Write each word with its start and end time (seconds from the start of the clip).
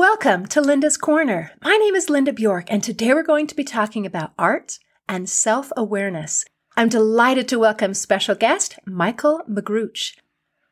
Welcome 0.00 0.46
to 0.46 0.62
Linda's 0.62 0.96
Corner. 0.96 1.52
My 1.62 1.76
name 1.76 1.94
is 1.94 2.08
Linda 2.08 2.32
Bjork, 2.32 2.72
and 2.72 2.82
today 2.82 3.12
we're 3.12 3.22
going 3.22 3.46
to 3.46 3.54
be 3.54 3.64
talking 3.64 4.06
about 4.06 4.32
art 4.38 4.78
and 5.06 5.28
self 5.28 5.70
awareness. 5.76 6.46
I'm 6.74 6.88
delighted 6.88 7.46
to 7.48 7.58
welcome 7.58 7.92
special 7.92 8.34
guest 8.34 8.78
Michael 8.86 9.42
Magrutsche. 9.46 10.16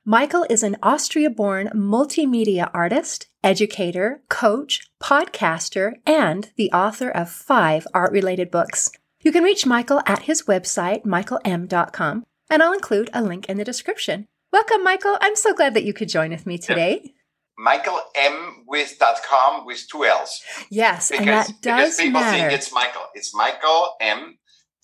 Michael 0.02 0.46
is 0.48 0.62
an 0.62 0.78
Austria 0.82 1.28
born 1.28 1.68
multimedia 1.74 2.70
artist, 2.72 3.26
educator, 3.44 4.22
coach, 4.30 4.88
podcaster, 4.98 5.96
and 6.06 6.50
the 6.56 6.72
author 6.72 7.10
of 7.10 7.28
five 7.28 7.86
art 7.92 8.12
related 8.12 8.50
books. 8.50 8.90
You 9.20 9.30
can 9.30 9.44
reach 9.44 9.66
Michael 9.66 10.00
at 10.06 10.22
his 10.22 10.44
website, 10.44 11.04
michaellm.com, 11.04 12.24
and 12.48 12.62
I'll 12.62 12.72
include 12.72 13.10
a 13.12 13.22
link 13.22 13.46
in 13.46 13.58
the 13.58 13.64
description. 13.64 14.26
Welcome, 14.54 14.82
Michael. 14.82 15.18
I'm 15.20 15.36
so 15.36 15.52
glad 15.52 15.74
that 15.74 15.84
you 15.84 15.92
could 15.92 16.08
join 16.08 16.30
with 16.30 16.46
me 16.46 16.56
today. 16.56 17.12
Michael 17.58 18.00
M 18.14 18.64
with 18.66 19.00
.com 19.28 19.66
with 19.66 19.86
two 19.90 20.04
L's. 20.04 20.40
Yes, 20.70 21.10
because, 21.10 21.20
and 21.20 21.28
that 21.28 21.46
does 21.60 21.96
because 21.96 21.96
people 21.96 22.20
matter. 22.20 22.38
think 22.38 22.52
it's 22.52 22.72
Michael. 22.72 23.02
It's 23.14 23.34
Michael 23.34 23.94
M. 24.00 24.38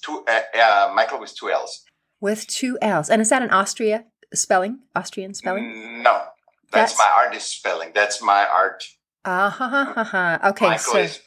Two 0.04 0.24
uh, 0.28 0.40
uh, 0.58 0.92
Michael 0.94 1.20
with 1.20 1.34
two 1.36 1.50
L's. 1.50 1.84
with 2.20 2.46
two 2.46 2.76
L's. 2.82 3.08
And 3.08 3.22
is 3.22 3.28
that 3.30 3.42
an 3.42 3.50
Austria 3.50 4.04
spelling? 4.34 4.80
Austrian 4.96 5.34
spelling? 5.34 6.02
No, 6.02 6.22
that's, 6.72 6.92
That's- 6.92 6.98
my 6.98 7.10
artist 7.24 7.56
spelling. 7.56 7.92
That's 7.94 8.20
my 8.20 8.44
art. 8.46 8.84
Ah 9.24 9.48
ha 9.48 9.68
ha 9.68 9.92
ha 9.94 10.04
ha. 10.04 10.38
Okay, 10.50 10.66
Michael 10.66 10.92
so 10.92 10.98
is 10.98 11.20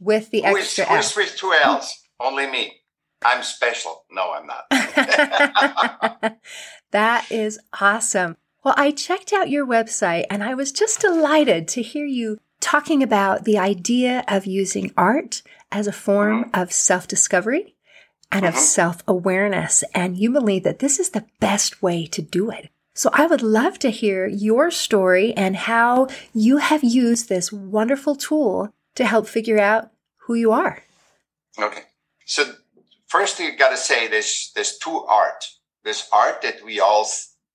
with 0.00 0.30
the 0.30 0.42
who 0.42 0.56
is, 0.56 0.64
extra 0.66 0.84
who 0.86 0.96
is 0.96 1.16
with 1.16 1.36
two 1.36 1.54
L's. 1.62 1.96
Only 2.20 2.46
me. 2.50 2.80
I'm 3.24 3.42
special. 3.44 4.04
No, 4.10 4.32
I'm 4.32 4.46
not. 4.46 4.64
that 6.90 7.30
is 7.30 7.58
awesome. 7.80 8.36
Well, 8.64 8.74
I 8.76 8.92
checked 8.92 9.32
out 9.32 9.50
your 9.50 9.66
website 9.66 10.26
and 10.30 10.42
I 10.42 10.54
was 10.54 10.72
just 10.72 11.00
delighted 11.00 11.66
to 11.68 11.82
hear 11.82 12.06
you 12.06 12.38
talking 12.60 13.02
about 13.02 13.44
the 13.44 13.58
idea 13.58 14.24
of 14.28 14.46
using 14.46 14.92
art 14.96 15.42
as 15.72 15.86
a 15.86 15.92
form 15.92 16.48
of 16.54 16.72
self 16.72 17.08
discovery 17.08 17.74
and 18.30 18.46
of 18.46 18.54
Mhm. 18.54 18.58
self 18.58 19.02
awareness. 19.08 19.82
And 19.94 20.16
you 20.16 20.30
believe 20.30 20.62
that 20.62 20.78
this 20.78 21.00
is 21.00 21.10
the 21.10 21.26
best 21.40 21.82
way 21.82 22.06
to 22.06 22.22
do 22.22 22.50
it. 22.50 22.70
So 22.94 23.10
I 23.12 23.26
would 23.26 23.42
love 23.42 23.78
to 23.80 23.90
hear 23.90 24.26
your 24.28 24.70
story 24.70 25.34
and 25.34 25.56
how 25.56 26.08
you 26.32 26.58
have 26.58 26.84
used 26.84 27.28
this 27.28 27.50
wonderful 27.50 28.14
tool 28.14 28.72
to 28.94 29.06
help 29.06 29.26
figure 29.26 29.58
out 29.58 29.90
who 30.26 30.34
you 30.34 30.52
are. 30.52 30.84
Okay. 31.58 31.84
So 32.26 32.54
first 33.08 33.40
you 33.40 33.56
got 33.56 33.70
to 33.70 33.76
say 33.76 34.06
there's 34.06 34.52
there's 34.54 34.78
two 34.78 35.04
art. 35.06 35.50
There's 35.82 36.06
art 36.12 36.42
that 36.42 36.62
we 36.62 36.78
all 36.78 37.06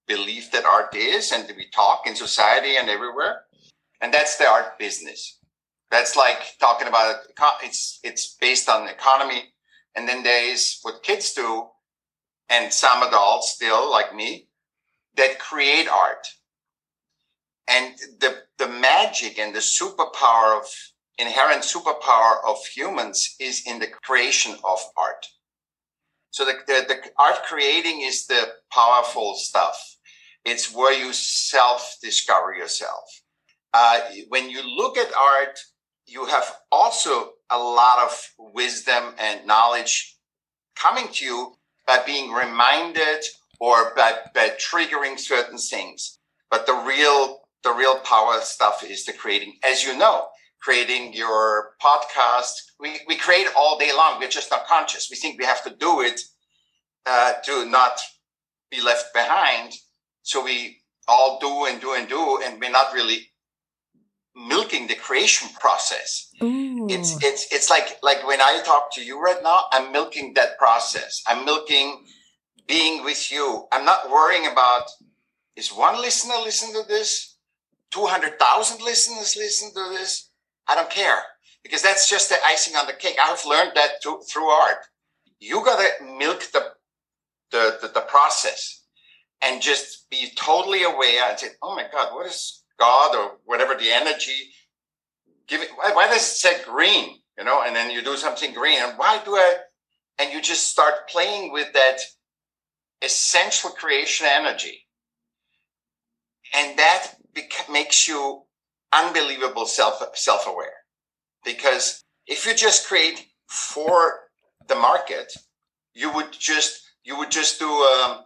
believe 0.07 0.51
that 0.51 0.65
art 0.65 0.95
is, 0.95 1.31
and 1.31 1.51
we 1.55 1.67
talk 1.69 2.07
in 2.07 2.15
society 2.15 2.75
and 2.77 2.89
everywhere, 2.89 3.43
and 4.01 4.13
that's 4.13 4.37
the 4.37 4.47
art 4.47 4.79
business. 4.79 5.39
That's 5.91 6.15
like 6.15 6.57
talking 6.59 6.87
about 6.87 7.15
it's 7.63 7.99
it's 8.03 8.35
based 8.39 8.69
on 8.69 8.89
economy, 8.89 9.53
and 9.95 10.07
then 10.07 10.23
there 10.23 10.51
is 10.51 10.79
what 10.81 11.03
kids 11.03 11.33
do, 11.33 11.67
and 12.49 12.73
some 12.73 13.03
adults 13.03 13.51
still 13.51 13.89
like 13.89 14.13
me 14.15 14.47
that 15.15 15.39
create 15.39 15.87
art. 15.87 16.27
And 17.67 17.95
the 18.19 18.43
the 18.57 18.67
magic 18.67 19.39
and 19.39 19.55
the 19.55 19.59
superpower 19.59 20.57
of 20.59 20.65
inherent 21.17 21.63
superpower 21.63 22.37
of 22.45 22.57
humans 22.65 23.35
is 23.39 23.63
in 23.65 23.79
the 23.79 23.87
creation 24.03 24.55
of 24.63 24.79
art. 24.97 25.25
So 26.31 26.45
the, 26.45 26.53
the, 26.67 26.85
the 26.87 26.97
art 27.17 27.43
creating 27.47 28.01
is 28.01 28.27
the 28.27 28.47
powerful 28.71 29.35
stuff. 29.35 29.96
It's 30.47 30.73
where 30.73 30.93
you 30.93 31.11
self 31.11 31.97
discover 32.01 32.53
yourself. 32.53 33.03
Uh, 33.73 33.99
when 34.29 34.49
you 34.49 34.61
look 34.63 34.97
at 34.97 35.13
art, 35.13 35.59
you 36.05 36.25
have 36.25 36.55
also 36.71 37.33
a 37.49 37.57
lot 37.57 37.99
of 37.99 38.53
wisdom 38.53 39.13
and 39.19 39.45
knowledge 39.45 40.15
coming 40.77 41.09
to 41.15 41.25
you 41.25 41.53
by 41.85 42.01
being 42.05 42.31
reminded 42.31 43.25
or 43.59 43.93
by, 43.93 44.13
by 44.33 44.51
triggering 44.51 45.19
certain 45.19 45.57
things. 45.57 46.17
But 46.49 46.65
the 46.65 46.75
real 46.75 47.41
the 47.63 47.73
real 47.73 47.99
power 47.99 48.39
stuff 48.39 48.85
is 48.85 49.03
the 49.03 49.11
creating, 49.11 49.55
as 49.65 49.83
you 49.83 49.97
know, 49.97 50.27
creating 50.61 51.11
your 51.11 51.71
podcast. 51.83 52.53
We, 52.79 53.01
we 53.05 53.17
create 53.17 53.47
all 53.57 53.77
day 53.77 53.91
long. 53.93 54.21
We're 54.21 54.29
just 54.29 54.51
not 54.51 54.67
conscious. 54.67 55.09
We 55.11 55.17
think 55.17 55.37
we 55.37 55.45
have 55.45 55.63
to 55.65 55.75
do 55.75 55.99
it 55.99 56.21
uh, 57.05 57.33
to 57.43 57.65
not 57.65 57.99
be 58.71 58.79
left 58.79 59.13
behind. 59.13 59.73
So 60.27 60.43
we 60.43 60.81
all 61.07 61.39
do 61.39 61.67
and 61.67 61.79
do 61.79 61.93
and 61.93 62.05
do, 62.09 62.41
and 62.43 62.59
we're 62.59 62.69
not 62.69 62.93
really 62.93 63.29
milking 64.35 64.85
the 64.85 64.95
creation 64.95 65.47
process. 65.57 66.29
Ooh. 66.43 66.85
It's 66.89 67.15
it's 67.23 67.47
it's 67.49 67.69
like 67.69 67.97
like 68.03 68.27
when 68.27 68.41
I 68.41 68.61
talk 68.65 68.93
to 68.95 69.01
you 69.01 69.21
right 69.21 69.41
now, 69.41 69.67
I'm 69.71 69.93
milking 69.93 70.33
that 70.33 70.57
process. 70.57 71.23
I'm 71.27 71.45
milking 71.45 72.03
being 72.67 73.05
with 73.05 73.31
you. 73.31 73.67
I'm 73.71 73.85
not 73.85 74.11
worrying 74.11 74.51
about 74.51 74.89
is 75.55 75.69
one 75.69 75.95
listener 76.01 76.35
listen 76.43 76.73
to 76.73 76.85
this, 76.89 77.37
two 77.89 78.05
hundred 78.05 78.37
thousand 78.37 78.83
listeners 78.83 79.37
listen 79.37 79.69
to 79.75 79.97
this. 79.97 80.29
I 80.67 80.75
don't 80.75 80.89
care 80.89 81.21
because 81.63 81.81
that's 81.81 82.09
just 82.09 82.27
the 82.27 82.35
icing 82.45 82.75
on 82.75 82.85
the 82.85 82.91
cake. 82.91 83.15
I've 83.23 83.45
learned 83.45 83.71
that 83.75 84.01
to, 84.03 84.19
through 84.29 84.49
art. 84.49 84.79
You 85.39 85.63
gotta 85.63 85.87
milk 86.03 86.43
the 86.51 86.73
the, 87.51 87.77
the 87.81 87.87
the 87.93 88.01
process 88.01 88.76
and 89.43 89.61
just 89.61 90.09
be 90.09 90.31
totally 90.35 90.83
aware 90.83 91.29
and 91.29 91.39
say, 91.39 91.49
"Oh 91.61 91.75
my 91.75 91.85
God, 91.91 92.13
what 92.13 92.27
is 92.27 92.63
God 92.79 93.15
or 93.15 93.37
whatever 93.45 93.75
the 93.75 93.91
energy 93.91 94.51
give 95.47 95.61
it 95.61 95.69
why, 95.75 95.93
why 95.93 96.07
does 96.07 96.21
it 96.21 96.35
say 96.35 96.63
green? 96.63 97.19
You 97.37 97.43
know 97.45 97.63
and 97.65 97.75
then 97.75 97.91
you 97.91 98.03
do 98.03 98.17
something 98.17 98.53
green 98.53 98.79
and 98.81 98.97
why 98.97 99.21
do 99.23 99.35
i 99.35 99.57
and 100.19 100.33
you 100.33 100.41
just 100.41 100.67
start 100.67 101.07
playing 101.09 101.51
with 101.51 101.71
that 101.73 101.99
essential 103.03 103.69
creation 103.71 104.27
energy. 104.29 104.85
And 106.55 106.77
that 106.79 107.13
bec- 107.35 107.69
makes 107.71 108.07
you 108.07 108.43
unbelievable 108.93 109.65
self 109.67 110.03
self-aware. 110.15 110.73
Because 111.45 112.03
if 112.25 112.45
you 112.45 112.55
just 112.55 112.87
create 112.87 113.27
for 113.47 114.21
the 114.67 114.75
market 114.75 115.31
you 115.93 116.11
would 116.13 116.31
just 116.31 116.81
you 117.03 117.17
would 117.17 117.31
just 117.31 117.59
do 117.59 117.69
um, 117.69 118.25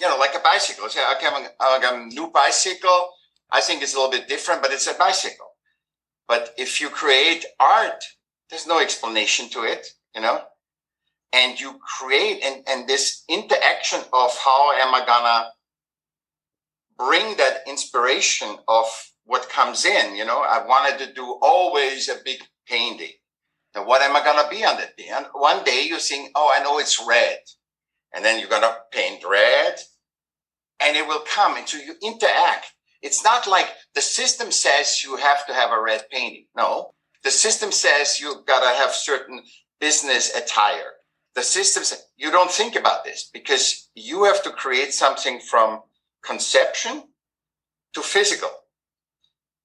you 0.00 0.08
know 0.08 0.16
like 0.18 0.34
a 0.34 0.40
bicycle 0.40 0.84
I'm, 0.84 1.46
I 1.60 1.78
got 1.80 1.94
a 1.94 2.06
new 2.06 2.30
bicycle 2.30 3.10
i 3.50 3.60
think 3.60 3.82
it's 3.82 3.94
a 3.94 3.96
little 3.96 4.12
bit 4.12 4.28
different 4.28 4.62
but 4.62 4.72
it's 4.72 4.86
a 4.86 4.94
bicycle 4.94 5.48
but 6.28 6.54
if 6.58 6.80
you 6.80 6.90
create 6.90 7.46
art, 7.58 8.04
there's 8.50 8.66
no 8.66 8.80
explanation 8.80 9.48
to 9.50 9.62
it, 9.62 9.86
you 10.14 10.20
know? 10.20 10.42
And 11.32 11.58
you 11.58 11.80
create 11.98 12.42
and, 12.44 12.62
and 12.68 12.86
this 12.86 13.24
interaction 13.28 14.00
of 14.12 14.36
how 14.36 14.72
am 14.72 14.94
I 14.94 15.04
gonna 15.06 15.50
bring 16.98 17.36
that 17.38 17.62
inspiration 17.66 18.56
of 18.68 18.86
what 19.24 19.48
comes 19.48 19.84
in, 19.86 20.16
you 20.16 20.24
know? 20.26 20.42
I 20.42 20.64
wanted 20.66 20.98
to 21.04 21.14
do 21.14 21.38
always 21.42 22.08
a 22.08 22.16
big 22.24 22.42
painting. 22.66 23.12
And 23.74 23.86
what 23.86 24.02
am 24.02 24.14
I 24.14 24.22
gonna 24.22 24.48
be 24.50 24.64
on 24.64 24.76
that 24.76 24.96
day? 24.98 25.08
And 25.10 25.26
one 25.32 25.64
day 25.64 25.86
you 25.86 25.98
think, 25.98 26.30
oh, 26.34 26.52
I 26.54 26.62
know 26.62 26.78
it's 26.78 27.02
red. 27.06 27.38
And 28.14 28.24
then 28.24 28.40
you're 28.40 28.48
gonna 28.48 28.76
paint 28.92 29.22
red 29.28 29.78
and 30.80 30.96
it 30.96 31.06
will 31.06 31.24
come 31.32 31.56
until 31.56 31.80
you 31.80 31.94
interact. 32.02 32.72
It's 33.02 33.22
not 33.22 33.46
like 33.46 33.68
the 33.94 34.00
system 34.00 34.50
says 34.50 35.02
you 35.04 35.16
have 35.16 35.46
to 35.46 35.54
have 35.54 35.70
a 35.70 35.80
red 35.80 36.04
painting. 36.10 36.46
No, 36.56 36.92
the 37.22 37.30
system 37.30 37.72
says 37.72 38.20
you 38.20 38.42
gotta 38.46 38.76
have 38.76 38.92
certain 38.92 39.42
business 39.80 40.34
attire. 40.34 40.92
The 41.34 41.42
system 41.42 41.84
says 41.84 42.04
you 42.16 42.30
don't 42.30 42.50
think 42.50 42.74
about 42.74 43.04
this 43.04 43.30
because 43.32 43.90
you 43.94 44.24
have 44.24 44.42
to 44.44 44.50
create 44.50 44.92
something 44.92 45.40
from 45.40 45.80
conception 46.24 47.04
to 47.94 48.00
physical. 48.00 48.50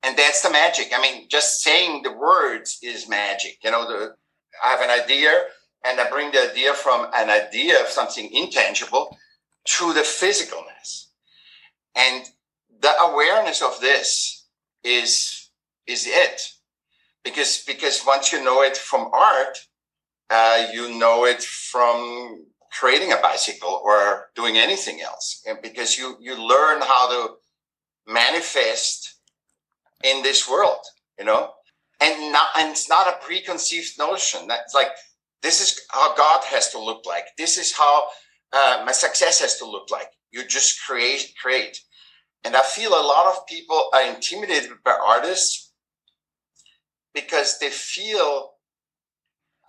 And 0.04 0.18
that's 0.18 0.42
the 0.42 0.52
magic. 0.52 0.92
I 0.94 1.02
mean, 1.02 1.28
just 1.30 1.64
saying 1.64 2.04
the 2.04 2.12
words 2.12 2.78
is 2.84 3.08
magic. 3.08 3.58
You 3.64 3.72
know, 3.72 3.88
the, 3.88 4.16
I 4.64 4.70
have 4.70 4.82
an 4.82 4.90
idea 4.90 5.32
and 5.86 6.00
I 6.00 6.10
bring 6.10 6.32
the 6.32 6.50
idea 6.52 6.74
from 6.74 7.08
an 7.14 7.30
idea 7.30 7.82
of 7.82 7.88
something 7.88 8.30
intangible 8.34 9.18
to 9.66 9.94
the 9.94 10.02
physicalness. 10.02 11.08
And 11.96 12.26
the 12.82 12.94
awareness 13.02 13.62
of 13.62 13.80
this 13.82 14.48
is 14.84 15.50
is 15.88 16.06
it. 16.08 16.42
Because 17.24 17.64
because 17.66 18.04
once 18.06 18.32
you 18.32 18.44
know 18.44 18.62
it 18.64 18.78
from 18.78 19.10
art 19.14 19.58
uh, 20.30 20.68
you 20.74 20.98
know 20.98 21.26
it 21.26 21.44
from 21.44 22.46
creating 22.72 23.12
a 23.12 23.18
bicycle 23.18 23.82
or 23.84 24.30
doing 24.36 24.58
anything 24.58 25.02
else. 25.02 25.44
And 25.48 25.60
because 25.62 25.98
you 25.98 26.18
you 26.20 26.36
learn 26.36 26.82
how 26.82 27.10
to 27.10 27.36
manifest 28.08 29.20
in 30.04 30.24
this 30.24 30.50
world 30.50 30.84
you 31.18 31.26
know? 31.26 31.52
And 32.02 32.32
not 32.32 32.48
and 32.58 32.72
it's 32.72 32.90
not 32.90 33.08
a 33.08 33.24
preconceived 33.24 33.98
notion. 33.98 34.48
That's 34.48 34.74
like 34.74 34.90
this 35.44 35.62
is 35.62 35.80
how 35.92 36.16
god 36.16 36.44
has 36.46 36.70
to 36.70 36.80
look 36.80 37.06
like 37.06 37.26
this 37.38 37.58
is 37.58 37.72
how 37.72 38.06
uh, 38.54 38.84
my 38.86 38.92
success 38.92 39.40
has 39.40 39.58
to 39.58 39.66
look 39.66 39.92
like 39.92 40.10
you 40.32 40.46
just 40.48 40.84
create 40.84 41.34
create 41.42 41.78
and 42.44 42.56
I 42.56 42.62
feel 42.62 42.90
a 42.90 43.08
lot 43.08 43.28
of 43.28 43.48
people 43.48 43.90
are 43.94 44.04
intimidated 44.04 44.72
by 44.84 44.98
artists 45.02 45.72
because 47.14 47.58
they 47.60 47.70
feel 47.70 48.50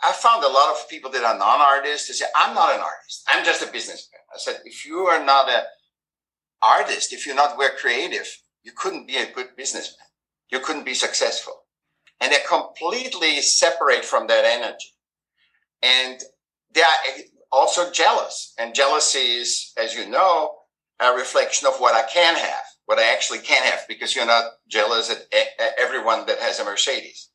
I 0.03 0.12
found 0.12 0.44
a 0.44 0.49
lot 0.49 0.71
of 0.71 0.88
people 0.88 1.11
that 1.12 1.25
are 1.25 1.38
non-artists. 1.38 2.09
They 2.09 2.15
say, 2.15 2.26
I'm 2.37 2.55
not 2.55 2.75
an 2.75 2.81
artist. 2.81 3.25
I'm 3.29 3.44
just 3.44 3.62
a 3.62 3.73
businessman. 3.73 4.21
I 4.35 4.38
said, 4.38 4.61
if 4.65 4.85
you 4.85 4.99
are 5.06 5.25
not 5.25 5.49
an 5.49 5.62
artist, 6.61 7.12
if 7.12 7.25
you're 7.25 7.37
not 7.37 7.56
very 7.56 7.76
creative, 7.79 8.26
you 8.65 8.73
couldn't 8.76 9.06
be 9.06 9.17
a 9.17 9.32
good 9.32 9.56
businessman. 9.56 10.06
You 10.50 10.61
couldn't 10.61 10.85
be 10.85 10.94
successful. 10.94 11.55
And 12.21 12.32
they're 12.32 12.41
completely 12.47 13.41
separate 13.41 14.05
from 14.05 14.26
that 14.26 14.44
energy. 14.44 14.94
And 15.84 16.20
they 16.72 16.81
are 16.81 17.14
also 17.52 17.92
jealous. 17.92 18.54
And 18.58 18.75
jealousy 18.75 19.19
is, 19.19 19.72
as 19.78 19.94
you 19.94 20.08
know, 20.08 20.54
a 21.00 21.12
reflection 21.12 21.69
of 21.69 21.75
what 21.78 21.94
I 21.94 22.08
can 22.08 22.34
have, 22.34 22.62
what 22.86 22.98
I 22.98 23.12
actually 23.12 23.40
can 23.40 23.62
have, 23.62 23.86
because 23.86 24.16
you're 24.16 24.26
not 24.26 24.52
jealous 24.69 25.10
at 25.10 25.26
everyone 25.78 26.26
that 26.26 26.38
has 26.38 26.58
a 26.58 26.64
Mercedes. 26.64 27.31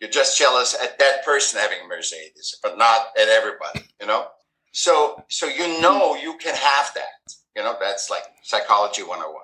You're 0.00 0.10
just 0.10 0.38
jealous 0.38 0.76
at 0.80 0.98
that 0.98 1.24
person 1.24 1.58
having 1.58 1.78
a 1.84 1.88
Mercedes, 1.88 2.58
but 2.62 2.76
not 2.76 3.06
at 3.18 3.28
everybody, 3.28 3.80
you 4.00 4.06
know? 4.06 4.26
So, 4.72 5.24
so 5.30 5.46
you 5.46 5.80
know 5.80 6.16
you 6.16 6.36
can 6.36 6.54
have 6.54 6.92
that. 6.94 7.34
You 7.56 7.62
know, 7.62 7.76
that's 7.80 8.10
like 8.10 8.24
psychology 8.42 9.02
101. 9.02 9.42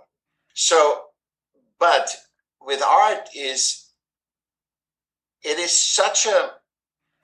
So, 0.55 1.05
but 1.81 2.15
with 2.61 2.83
art 2.83 3.31
is, 3.35 3.91
it 5.43 5.59
is 5.59 5.73
such 5.73 6.27
a, 6.27 6.51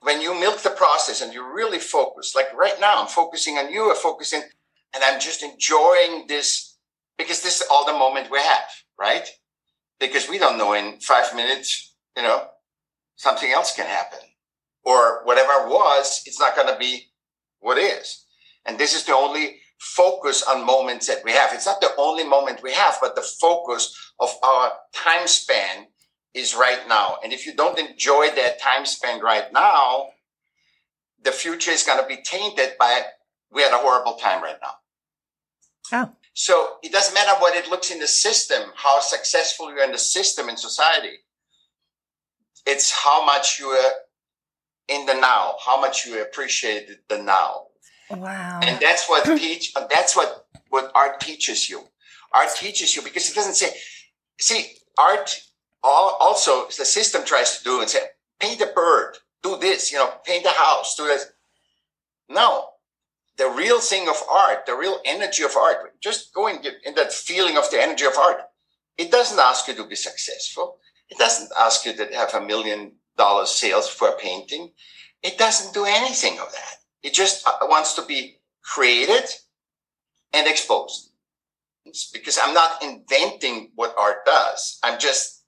when 0.01 0.21
you 0.21 0.39
milk 0.39 0.59
the 0.59 0.69
process 0.69 1.21
and 1.21 1.33
you 1.33 1.53
really 1.53 1.79
focus, 1.79 2.33
like 2.35 2.53
right 2.53 2.79
now, 2.79 3.01
I'm 3.01 3.07
focusing 3.07 3.57
on 3.57 3.71
you, 3.71 3.89
I'm 3.89 3.97
focusing, 3.97 4.41
and 4.93 5.03
I'm 5.03 5.19
just 5.19 5.43
enjoying 5.43 6.25
this 6.27 6.77
because 7.17 7.41
this 7.41 7.61
is 7.61 7.67
all 7.69 7.85
the 7.85 7.93
moment 7.93 8.31
we 8.31 8.39
have, 8.39 8.69
right? 8.99 9.27
Because 9.99 10.29
we 10.29 10.37
don't 10.37 10.57
know 10.57 10.73
in 10.73 10.99
five 11.01 11.35
minutes, 11.35 11.95
you 12.15 12.23
know, 12.23 12.47
something 13.17 13.51
else 13.51 13.75
can 13.75 13.85
happen. 13.85 14.19
Or 14.85 15.25
whatever 15.25 15.67
was, 15.67 16.23
it's 16.25 16.39
not 16.39 16.55
going 16.55 16.71
to 16.71 16.79
be 16.79 17.11
what 17.59 17.77
is. 17.77 18.25
And 18.65 18.77
this 18.77 18.95
is 18.95 19.03
the 19.03 19.13
only 19.13 19.57
focus 19.79 20.43
on 20.43 20.65
moments 20.65 21.07
that 21.07 21.23
we 21.25 21.31
have. 21.31 21.51
It's 21.53 21.65
not 21.65 21.81
the 21.81 21.91
only 21.97 22.23
moment 22.23 22.63
we 22.63 22.73
have, 22.73 22.97
but 23.01 23.15
the 23.15 23.27
focus 23.41 23.93
of 24.19 24.33
our 24.41 24.71
time 24.93 25.27
span 25.27 25.87
is 26.33 26.55
right 26.55 26.87
now. 26.87 27.17
And 27.23 27.33
if 27.33 27.45
you 27.45 27.53
don't 27.53 27.79
enjoy 27.79 28.29
that 28.35 28.61
time 28.61 28.85
spent 28.85 29.23
right 29.23 29.51
now, 29.51 30.09
the 31.23 31.31
future 31.31 31.71
is 31.71 31.83
going 31.83 32.01
to 32.01 32.07
be 32.07 32.21
tainted 32.23 32.73
by 32.79 33.01
we 33.51 33.63
had 33.63 33.73
a 33.73 33.77
horrible 33.77 34.13
time 34.13 34.43
right 34.43 34.57
now. 34.61 34.73
Oh. 35.91 36.11
So 36.33 36.75
it 36.83 36.91
doesn't 36.91 37.13
matter 37.13 37.39
what 37.39 37.55
it 37.55 37.69
looks 37.69 37.91
in 37.91 37.99
the 37.99 38.07
system, 38.07 38.61
how 38.75 38.99
successful 38.99 39.69
you're 39.69 39.83
in 39.83 39.91
the 39.91 39.97
system 39.97 40.49
in 40.49 40.55
society 40.55 41.17
it's 42.69 42.91
how 42.91 43.25
much 43.25 43.59
you 43.59 43.67
are 43.67 43.91
in 44.87 45.05
the 45.05 45.13
now, 45.13 45.55
how 45.63 45.79
much 45.79 46.05
you 46.05 46.21
appreciate 46.21 47.07
the 47.09 47.17
now. 47.17 47.65
Wow. 48.09 48.59
And 48.63 48.79
that's 48.79 49.07
what 49.07 49.25
hmm. 49.27 49.35
teach 49.35 49.73
that's 49.89 50.15
what 50.15 50.47
what 50.69 50.91
art 50.95 51.19
teaches 51.19 51.69
you. 51.69 51.83
Art 52.33 52.49
teaches 52.55 52.95
you 52.95 53.01
because 53.01 53.29
it 53.29 53.35
doesn't 53.35 53.55
say 53.55 53.69
see 54.39 54.73
art 54.97 55.41
also 55.83 56.65
the 56.67 56.85
system 56.85 57.23
tries 57.25 57.57
to 57.57 57.63
do 57.63 57.81
and 57.81 57.89
say 57.89 57.99
paint 58.39 58.61
a 58.61 58.67
bird, 58.67 59.17
do 59.43 59.57
this, 59.57 59.91
you 59.91 59.97
know, 59.97 60.11
paint 60.25 60.45
a 60.45 60.49
house, 60.49 60.95
do 60.95 61.05
this. 61.05 61.27
No. 62.29 62.65
The 63.37 63.49
real 63.49 63.79
thing 63.79 64.09
of 64.09 64.17
art, 64.29 64.65
the 64.65 64.75
real 64.75 64.99
energy 65.05 65.43
of 65.43 65.55
art, 65.55 65.93
just 66.01 66.33
go 66.33 66.47
and 66.47 66.61
get 66.61 66.75
in 66.85 66.95
that 66.95 67.13
feeling 67.13 67.57
of 67.57 67.69
the 67.71 67.81
energy 67.81 68.05
of 68.05 68.17
art. 68.17 68.41
It 68.97 69.11
doesn't 69.11 69.39
ask 69.39 69.67
you 69.67 69.75
to 69.75 69.87
be 69.87 69.95
successful. 69.95 70.77
It 71.09 71.17
doesn't 71.17 71.49
ask 71.57 71.85
you 71.85 71.93
to 71.93 72.05
have 72.15 72.33
a 72.33 72.45
million 72.45 72.93
dollar 73.17 73.45
sales 73.45 73.87
for 73.87 74.09
a 74.09 74.17
painting. 74.17 74.73
It 75.23 75.37
doesn't 75.37 75.73
do 75.73 75.85
anything 75.85 76.39
of 76.39 76.51
that. 76.51 76.75
It 77.01 77.13
just 77.13 77.47
uh, 77.47 77.53
wants 77.63 77.93
to 77.93 78.05
be 78.05 78.39
created 78.61 79.23
and 80.33 80.47
exposed. 80.47 81.11
It's 81.85 82.11
because 82.11 82.37
I'm 82.41 82.53
not 82.53 82.83
inventing 82.83 83.71
what 83.75 83.95
art 83.97 84.25
does. 84.25 84.79
I'm 84.83 84.99
just 84.99 85.38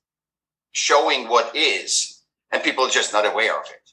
showing 0.72 1.28
what 1.28 1.56
is, 1.56 2.22
and 2.52 2.64
people 2.64 2.86
are 2.86 2.90
just 2.90 3.14
not 3.14 3.26
aware 3.26 3.58
of 3.58 3.66
it. 3.66 3.92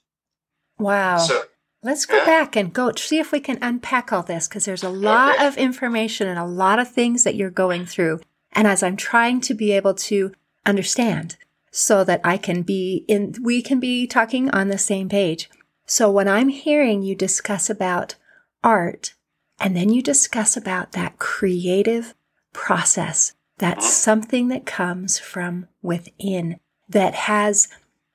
Wow. 0.79 1.19
So 1.19 1.43
let's 1.83 2.07
go 2.07 2.19
yeah. 2.19 2.25
back 2.25 2.57
and 2.57 2.73
go 2.73 2.93
see 2.93 3.19
if 3.19 3.33
we 3.33 3.41
can 3.41 3.59
unpack 3.63 4.13
all 4.13 4.23
this 4.23 4.49
because 4.49 4.65
there's 4.65 4.85
a 4.85 4.89
lot 4.89 5.37
okay. 5.37 5.47
of 5.47 5.57
information 5.57 6.29
and 6.29 6.39
a 6.39 6.45
lot 6.45 6.79
of 6.79 6.91
things 6.91 7.25
that 7.25 7.35
you're 7.35 7.51
going 7.51 7.87
through. 7.87 8.21
And 8.53 8.67
as 8.67 8.83
I'm 8.83 8.97
trying 8.97 9.41
to 9.43 9.55
be 9.55 9.73
able 9.73 9.95
to 9.95 10.33
understand, 10.65 11.37
so 11.71 12.05
that 12.05 12.21
I 12.25 12.37
can 12.37 12.63
be 12.63 13.05
in, 13.09 13.35
we 13.43 13.63
can 13.63 13.81
be 13.81 14.07
talking 14.07 14.51
on 14.51 14.69
the 14.69 14.79
same 14.79 15.09
page. 15.09 15.49
So 15.87 16.11
when 16.11 16.29
I'm 16.29 16.49
hearing 16.49 17.03
you 17.03 17.15
discuss 17.15 17.71
about 17.71 18.17
art 18.63 19.15
and 19.61 19.77
then 19.77 19.91
you 19.91 20.03
discuss 20.03 20.57
about 20.57 20.93
that 20.93 21.19
creative 21.19 22.15
process, 22.53 23.35
that's 23.59 23.87
mm-hmm. 23.87 23.93
something 23.93 24.49
that 24.49 24.67
comes 24.67 25.19
from 25.19 25.69
within 25.83 26.61
that 26.89 27.15
has 27.15 27.69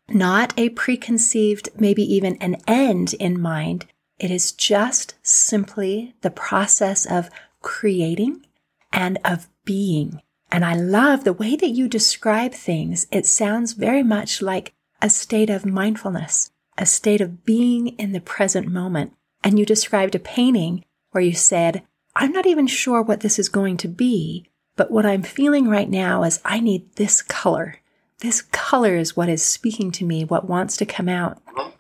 not 0.10 0.54
a 0.58 0.70
preconceived, 0.70 1.70
maybe 1.78 2.04
even 2.04 2.38
an 2.38 2.58
end 2.68 3.14
in 3.16 3.40
mind. 3.40 3.86
It 4.20 4.32
is 4.32 4.52
just 4.52 5.16
simply 5.22 6.16
the 6.22 6.32
process 6.32 7.06
of 7.06 7.30
creating 7.62 8.46
and 8.92 9.18
of 9.24 9.50
being. 9.66 10.22
And 10.52 10.64
I 10.64 10.76
love 10.76 11.24
the 11.24 11.34
way 11.34 11.56
that 11.56 11.70
you 11.70 11.88
describe 11.88 12.54
things. 12.54 13.08
It 13.12 13.26
sounds 13.26 13.74
very 13.74 14.04
much 14.04 14.42
like 14.42 14.74
a 15.02 15.10
state 15.10 15.50
of 15.50 15.66
mindfulness, 15.66 16.52
a 16.78 16.86
state 16.86 17.22
of 17.22 17.44
being 17.44 17.88
in 17.98 18.12
the 18.12 18.22
present 18.22 18.68
moment. 18.68 19.14
And 19.44 19.58
you 19.58 19.66
described 19.66 20.16
a 20.16 20.20
painting 20.20 20.86
where 21.12 21.24
you 21.24 21.34
said, 21.34 21.84
I'm 22.16 22.32
not 22.32 22.46
even 22.46 22.68
sure 22.68 23.02
what 23.02 23.22
this 23.22 23.40
is 23.40 23.50
going 23.50 23.78
to 23.78 23.88
be, 23.88 24.50
but 24.76 24.92
what 24.92 25.06
I'm 25.06 25.24
feeling 25.24 25.68
right 25.68 25.90
now 25.90 26.24
is 26.24 26.40
I 26.46 26.60
need 26.60 26.96
this 26.96 27.22
color. 27.22 27.80
This 28.24 28.42
color 28.42 28.96
is 28.96 29.18
what 29.18 29.28
is 29.28 29.44
speaking 29.44 29.92
to 29.92 30.06
me, 30.06 30.24
what 30.24 30.48
wants 30.48 30.78
to 30.78 30.86
come 30.86 31.10
out. 31.10 31.42
Uh-huh. 31.46 31.72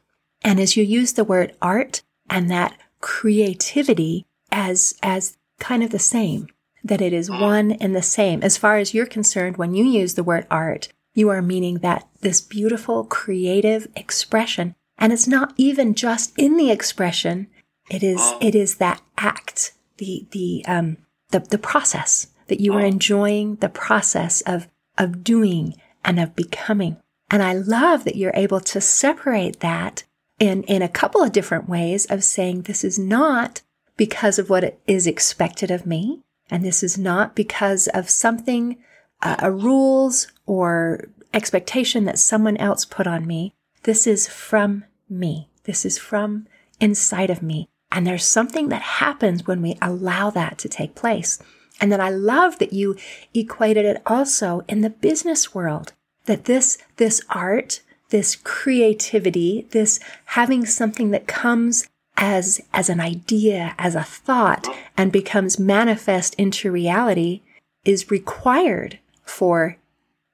And 0.41 0.59
as 0.59 0.75
you 0.75 0.83
use 0.83 1.13
the 1.13 1.23
word 1.23 1.55
art 1.61 2.01
and 2.29 2.51
that 2.51 2.77
creativity 2.99 4.25
as, 4.51 4.93
as 5.01 5.37
kind 5.61 5.83
of 5.83 5.91
the 5.91 5.99
same, 5.99 6.47
that 6.83 6.99
it 6.99 7.13
is 7.13 7.29
uh-huh. 7.29 7.41
one 7.41 7.71
and 7.71 7.95
the 7.95 8.01
same. 8.01 8.43
As 8.43 8.57
far 8.57 8.77
as 8.77 8.93
you're 8.93 9.05
concerned, 9.05 9.55
when 9.55 9.73
you 9.73 9.85
use 9.85 10.15
the 10.15 10.23
word 10.23 10.45
art, 10.51 10.89
you 11.13 11.29
are 11.29 11.41
meaning 11.41 11.77
that 11.77 12.09
this 12.19 12.41
beautiful 12.41 13.05
creative 13.05 13.87
expression, 13.95 14.75
and 14.97 15.13
it's 15.13 15.27
not 15.27 15.53
even 15.55 15.95
just 15.95 16.37
in 16.37 16.57
the 16.57 16.71
expression, 16.71 17.47
it 17.89 18.03
is, 18.03 18.19
uh-huh. 18.19 18.39
it 18.41 18.53
is 18.53 18.75
that 18.75 19.01
act, 19.17 19.71
the, 19.97 20.27
the, 20.31 20.65
um, 20.67 20.97
the, 21.29 21.39
the 21.39 21.57
process 21.57 22.27
that 22.47 22.59
you 22.59 22.73
are 22.73 22.85
enjoying 22.85 23.55
the 23.55 23.69
process 23.69 24.41
of, 24.41 24.67
of 24.97 25.23
doing 25.23 25.75
and 26.03 26.19
of 26.19 26.35
becoming. 26.35 26.97
And 27.29 27.41
I 27.41 27.53
love 27.53 28.03
that 28.03 28.15
you're 28.15 28.33
able 28.35 28.59
to 28.59 28.81
separate 28.81 29.59
that 29.61 30.03
in, 30.39 30.63
in 30.63 30.81
a 30.81 30.89
couple 30.89 31.21
of 31.21 31.31
different 31.31 31.69
ways 31.69 32.05
of 32.05 32.23
saying 32.23 32.63
this 32.63 32.83
is 32.83 32.99
not 32.99 33.61
because 33.97 34.39
of 34.39 34.49
what 34.49 34.79
is 34.87 35.07
expected 35.07 35.71
of 35.71 35.85
me. 35.85 36.21
And 36.49 36.63
this 36.63 36.83
is 36.83 36.97
not 36.97 37.35
because 37.35 37.87
of 37.87 38.09
something, 38.09 38.77
uh, 39.21 39.37
a 39.39 39.51
rules 39.51 40.27
or 40.45 41.09
expectation 41.33 42.05
that 42.05 42.19
someone 42.19 42.57
else 42.57 42.85
put 42.85 43.07
on 43.07 43.25
me. 43.25 43.53
This 43.83 44.05
is 44.05 44.27
from 44.27 44.83
me. 45.09 45.49
This 45.63 45.85
is 45.85 45.97
from 45.97 46.47
inside 46.79 47.29
of 47.29 47.41
me. 47.41 47.69
And 47.91 48.05
there's 48.05 48.25
something 48.25 48.69
that 48.69 48.81
happens 48.81 49.47
when 49.47 49.61
we 49.61 49.77
allow 49.81 50.29
that 50.31 50.57
to 50.59 50.69
take 50.69 50.95
place. 50.95 51.39
And 51.83 51.91
then 51.91 51.99
I 51.99 52.11
love 52.11 52.59
that 52.59 52.71
you 52.71 52.95
equated 53.33 53.83
it 53.83 54.01
also 54.05 54.63
in 54.69 54.79
the 54.79 54.89
business 54.89 55.53
world, 55.53 55.91
that 56.27 56.45
this, 56.45 56.77
this 56.95 57.21
art, 57.29 57.81
this 58.09 58.37
creativity, 58.37 59.67
this 59.71 59.99
having 60.27 60.65
something 60.65 61.11
that 61.11 61.27
comes 61.27 61.89
as, 62.15 62.61
as 62.73 62.87
an 62.87 63.01
idea, 63.01 63.75
as 63.77 63.95
a 63.95 64.03
thought, 64.03 64.65
and 64.95 65.11
becomes 65.11 65.59
manifest 65.59 66.35
into 66.35 66.71
reality 66.71 67.41
is 67.83 68.09
required 68.09 68.99
for 69.25 69.75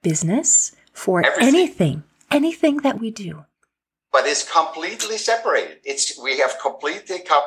business, 0.03 0.75
for 0.93 1.25
Everything. 1.25 1.47
anything, 1.47 2.03
anything 2.29 2.77
that 2.77 2.99
we 2.99 3.09
do. 3.09 3.45
But 4.11 4.27
it's 4.27 4.47
completely 4.47 5.17
separated. 5.17 5.79
It's 5.83 6.15
we 6.21 6.37
have 6.37 6.59
completely 6.61 7.23
uh, 7.27 7.41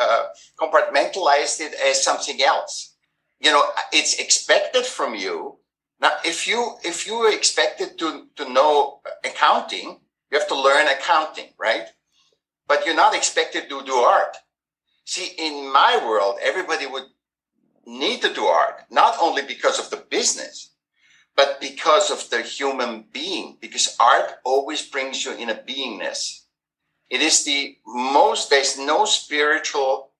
uh, 0.00 0.24
compartmentalized 0.58 1.60
it 1.60 1.74
as 1.74 2.02
something 2.02 2.40
else. 2.40 2.91
You 3.42 3.52
know, 3.52 3.64
it's 3.92 4.18
expected 4.18 4.86
from 4.86 5.14
you. 5.14 5.58
Now, 6.00 6.12
if 6.24 6.46
you 6.46 6.76
if 6.84 7.06
you 7.06 7.14
are 7.24 7.32
expected 7.32 7.98
to 7.98 8.28
to 8.36 8.48
know 8.48 9.00
accounting, 9.24 10.00
you 10.30 10.38
have 10.38 10.48
to 10.48 10.60
learn 10.60 10.86
accounting, 10.88 11.50
right? 11.58 11.88
but 12.72 12.86
you're 12.86 12.96
not 12.96 13.14
expected 13.14 13.68
to 13.68 13.84
do 13.84 13.92
art. 13.92 14.36
See, 15.04 15.32
in 15.36 15.70
my 15.70 16.00
world, 16.02 16.38
everybody 16.42 16.86
would 16.86 17.04
need 17.84 18.22
to 18.22 18.32
do 18.32 18.44
art, 18.44 18.84
not 18.90 19.16
only 19.20 19.42
because 19.42 19.78
of 19.78 19.90
the 19.90 20.04
business, 20.08 20.70
but 21.36 21.60
because 21.60 22.10
of 22.10 22.30
the 22.30 22.40
human 22.40 23.04
being, 23.12 23.58
because 23.60 23.94
art 24.00 24.32
always 24.44 24.88
brings 24.88 25.22
you 25.22 25.32
in 25.34 25.50
a 25.50 25.54
beingness. 25.54 26.44
It 27.10 27.20
is 27.20 27.44
the 27.44 27.76
most, 27.86 28.48
there's 28.48 28.78
no 28.78 29.04
spiritual 29.04 30.12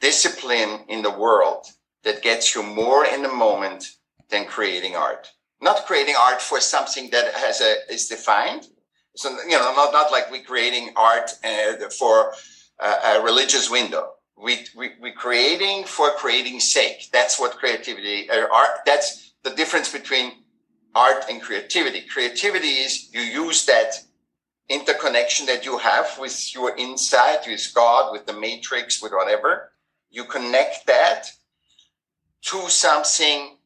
discipline 0.00 0.80
in 0.88 1.02
the 1.02 1.16
world 1.16 1.66
that 2.04 2.22
gets 2.22 2.54
you 2.54 2.62
more 2.62 3.04
in 3.06 3.22
the 3.22 3.32
moment 3.32 3.96
than 4.28 4.46
creating 4.46 4.96
art. 4.96 5.30
Not 5.60 5.86
creating 5.86 6.16
art 6.18 6.42
for 6.42 6.60
something 6.60 7.10
that 7.10 7.34
has 7.34 7.60
a, 7.60 7.76
is 7.92 8.08
defined. 8.08 8.66
So, 9.14 9.30
you 9.42 9.50
know, 9.50 9.74
not, 9.74 9.92
not 9.92 10.10
like 10.10 10.30
we 10.30 10.40
creating 10.40 10.92
art 10.96 11.30
uh, 11.44 11.88
for 11.98 12.34
a, 12.80 13.20
religious 13.22 13.70
window. 13.70 14.14
We, 14.36 14.66
we, 14.74 14.92
we 15.00 15.12
creating 15.12 15.84
for 15.84 16.10
creating 16.12 16.58
sake. 16.60 17.08
That's 17.12 17.38
what 17.38 17.58
creativity, 17.58 18.28
uh, 18.30 18.48
art, 18.52 18.80
that's 18.86 19.34
the 19.44 19.50
difference 19.50 19.92
between 19.92 20.32
art 20.94 21.24
and 21.30 21.40
creativity. 21.40 22.02
Creativity 22.02 22.68
is 22.68 23.10
you 23.12 23.20
use 23.20 23.66
that 23.66 23.94
interconnection 24.68 25.46
that 25.46 25.64
you 25.64 25.78
have 25.78 26.18
with 26.18 26.54
your 26.54 26.76
inside, 26.76 27.40
with 27.46 27.70
God, 27.74 28.12
with 28.12 28.26
the 28.26 28.32
matrix, 28.32 29.02
with 29.02 29.12
whatever. 29.12 29.72
You 30.10 30.24
connect 30.24 30.86
that 30.86 31.30
to 32.42 32.68
something 32.68 33.56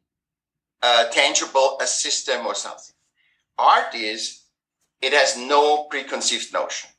uh, 0.82 1.08
tangible, 1.10 1.78
a 1.80 1.86
system 1.86 2.46
or 2.46 2.54
something. 2.54 2.94
Art 3.58 3.94
is, 3.94 4.42
it 5.00 5.12
has 5.12 5.36
no 5.36 5.84
preconceived 5.84 6.52
notion. 6.52 6.90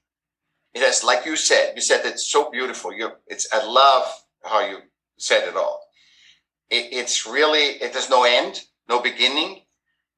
It 0.73 0.81
has, 0.81 1.03
like 1.03 1.25
you 1.25 1.35
said, 1.35 1.73
you 1.75 1.81
said 1.81 2.01
it's 2.05 2.25
so 2.25 2.49
beautiful. 2.49 2.93
You, 2.93 3.11
it's, 3.27 3.47
I 3.51 3.65
love 3.65 4.05
how 4.43 4.67
you 4.67 4.79
said 5.17 5.47
it 5.47 5.55
all. 5.55 5.81
It, 6.69 6.89
it's 6.91 7.25
really, 7.25 7.59
it 7.59 7.93
has 7.93 8.09
no 8.09 8.23
end, 8.23 8.61
no 8.89 9.01
beginning 9.01 9.61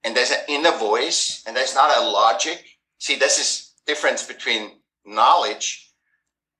and 0.03 0.15
there's 0.15 0.31
an 0.31 0.39
inner 0.47 0.71
voice 0.77 1.43
and 1.45 1.55
there's 1.55 1.75
not 1.75 1.95
a 1.97 2.09
logic 2.09 2.77
see 2.97 3.15
this 3.15 3.39
is 3.39 3.73
difference 3.85 4.25
between 4.25 4.71
knowledge 5.05 5.91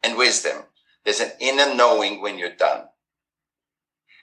and 0.03 0.17
wisdom 0.17 0.63
there's 1.03 1.19
an 1.19 1.31
inner 1.39 1.73
knowing 1.75 2.21
when 2.21 2.37
you're 2.37 2.55
done 2.55 2.83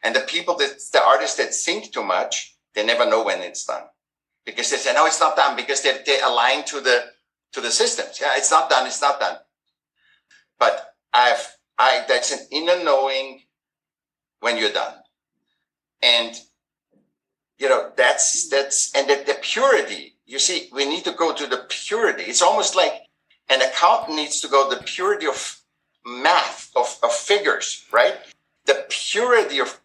and 0.06 0.14
the 0.14 0.20
people 0.20 0.54
that 0.54 0.80
the 0.92 1.02
artists 1.02 1.36
that 1.36 1.52
think 1.52 1.92
too 1.92 2.04
much 2.04 2.56
they 2.75 2.86
never 2.86 3.10
know 3.10 3.25
when 3.25 3.40
it's 3.40 3.64
done. 3.66 3.82
Because 4.44 4.70
they 4.70 4.76
say 4.76 4.94
no 4.94 5.04
it's 5.06 5.18
not 5.18 5.34
done 5.34 5.56
because 5.56 5.82
they're, 5.82 6.00
they're 6.06 6.25
aligned 6.25 6.66
to 6.66 6.80
the 6.80 7.06
to 7.52 7.60
the 7.60 7.72
systems. 7.72 8.20
Yeah 8.20 8.34
it's 8.36 8.52
not 8.52 8.70
done 8.70 8.86
it's 8.86 9.02
not 9.02 9.18
done. 9.18 9.36
But 10.60 10.94
i've 11.12 11.44
i 11.76 12.04
that's 12.08 12.30
an 12.30 12.46
inner 12.52 12.84
knowing 12.84 13.42
when 14.40 14.56
you're 14.56 14.72
done. 14.72 14.94
And 16.02 16.40
you 17.58 17.68
know 17.68 17.90
that's 17.96 18.48
that's 18.48 18.94
and 18.94 19.10
the, 19.10 19.25
the 19.26 19.38
purity 19.42 20.14
you 20.25 20.38
see 20.38 20.68
we 20.72 20.84
need 20.84 21.02
to 21.04 21.12
go 21.12 21.34
to 21.34 21.46
the 21.48 21.66
purity. 21.68 22.22
It's 22.22 22.42
almost 22.42 22.76
like 22.76 22.94
an 23.48 23.60
accountant 23.60 24.16
needs 24.16 24.40
to 24.42 24.48
go 24.48 24.70
the 24.70 24.82
purity 24.84 25.26
of 25.26 25.60
math 26.06 26.70
of, 26.76 26.96
of 27.02 27.12
figures 27.12 27.84
right? 27.90 28.14
The 28.66 28.86
purity 28.88 29.58
of 29.60 29.80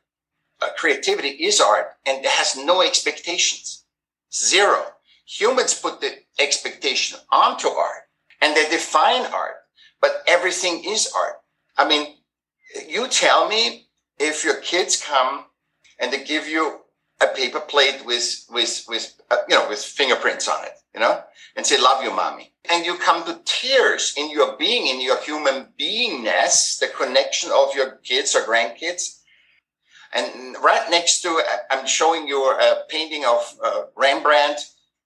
uh, 0.61 0.69
creativity 0.77 1.29
is 1.29 1.59
art 1.59 1.87
and 2.05 2.23
it 2.23 2.29
has 2.29 2.57
no 2.57 2.81
expectations. 2.81 3.85
Zero. 4.33 4.83
Humans 5.25 5.75
put 5.75 6.01
the 6.01 6.11
expectation 6.39 7.19
onto 7.31 7.67
art 7.67 8.03
and 8.41 8.55
they 8.55 8.69
define 8.69 9.25
art 9.33 9.55
but 10.01 10.23
everything 10.27 10.83
is 10.85 11.11
art. 11.15 11.41
I 11.77 11.87
mean 11.87 12.15
you 12.87 13.07
tell 13.07 13.47
me 13.47 13.87
if 14.19 14.43
your 14.43 14.55
kids 14.55 15.01
come 15.01 15.45
and 15.99 16.11
they 16.11 16.23
give 16.23 16.47
you 16.47 16.79
a 17.21 17.27
paper 17.27 17.59
plate 17.59 18.05
with 18.05 18.45
with 18.49 18.85
with 18.87 19.21
uh, 19.29 19.37
you 19.47 19.55
know 19.55 19.69
with 19.69 19.79
fingerprints 19.79 20.47
on 20.47 20.63
it 20.65 20.73
you 20.93 20.99
know 20.99 21.21
and 21.55 21.65
say 21.65 21.79
love 21.79 22.03
you 22.03 22.11
mommy. 22.11 22.53
And 22.69 22.85
you 22.85 22.95
come 22.97 23.25
to 23.25 23.41
tears 23.45 24.13
in 24.17 24.29
your 24.29 24.55
being 24.57 24.87
in 24.87 25.01
your 25.01 25.19
human 25.21 25.67
beingness 25.79 26.79
the 26.79 26.87
connection 26.87 27.51
of 27.51 27.75
your 27.75 27.97
kids 28.03 28.35
or 28.35 28.41
grandkids 28.41 29.20
and 30.13 30.55
right 30.63 30.87
next 30.89 31.21
to 31.21 31.41
i'm 31.69 31.85
showing 31.85 32.27
you 32.27 32.41
a 32.43 32.83
painting 32.89 33.25
of 33.25 33.55
uh, 33.63 33.83
rembrandt 33.95 34.59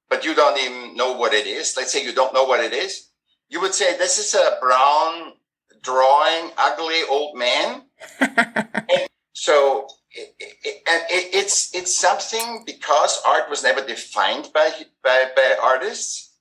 but 0.10 0.26
you 0.26 0.36
don't 0.36 0.60
even 0.60 0.96
know 0.96 1.14
what 1.14 1.34
it 1.34 1.48
is 1.48 1.76
let's 1.78 1.92
say 1.92 2.04
you 2.04 2.14
don't 2.14 2.34
know 2.34 2.44
what 2.44 2.60
it 2.60 2.74
is 2.74 3.10
you 3.50 3.62
would 3.62 3.74
say 3.74 3.98
this 3.98 4.18
is 4.18 4.34
a 4.34 4.58
brown 4.62 5.34
drawing 5.82 6.52
ugly 6.58 7.02
old 7.10 7.38
man 7.38 7.84
so 9.34 9.88
it, 10.16 10.34
it, 10.40 10.82
it, 10.86 11.36
it's 11.36 11.76
it's 11.76 11.94
something 11.94 12.64
because 12.66 13.22
art 13.28 13.50
was 13.50 13.64
never 13.64 13.86
defined 13.86 14.50
by, 14.54 14.72
by 15.04 15.26
by 15.36 15.56
artists. 15.62 16.34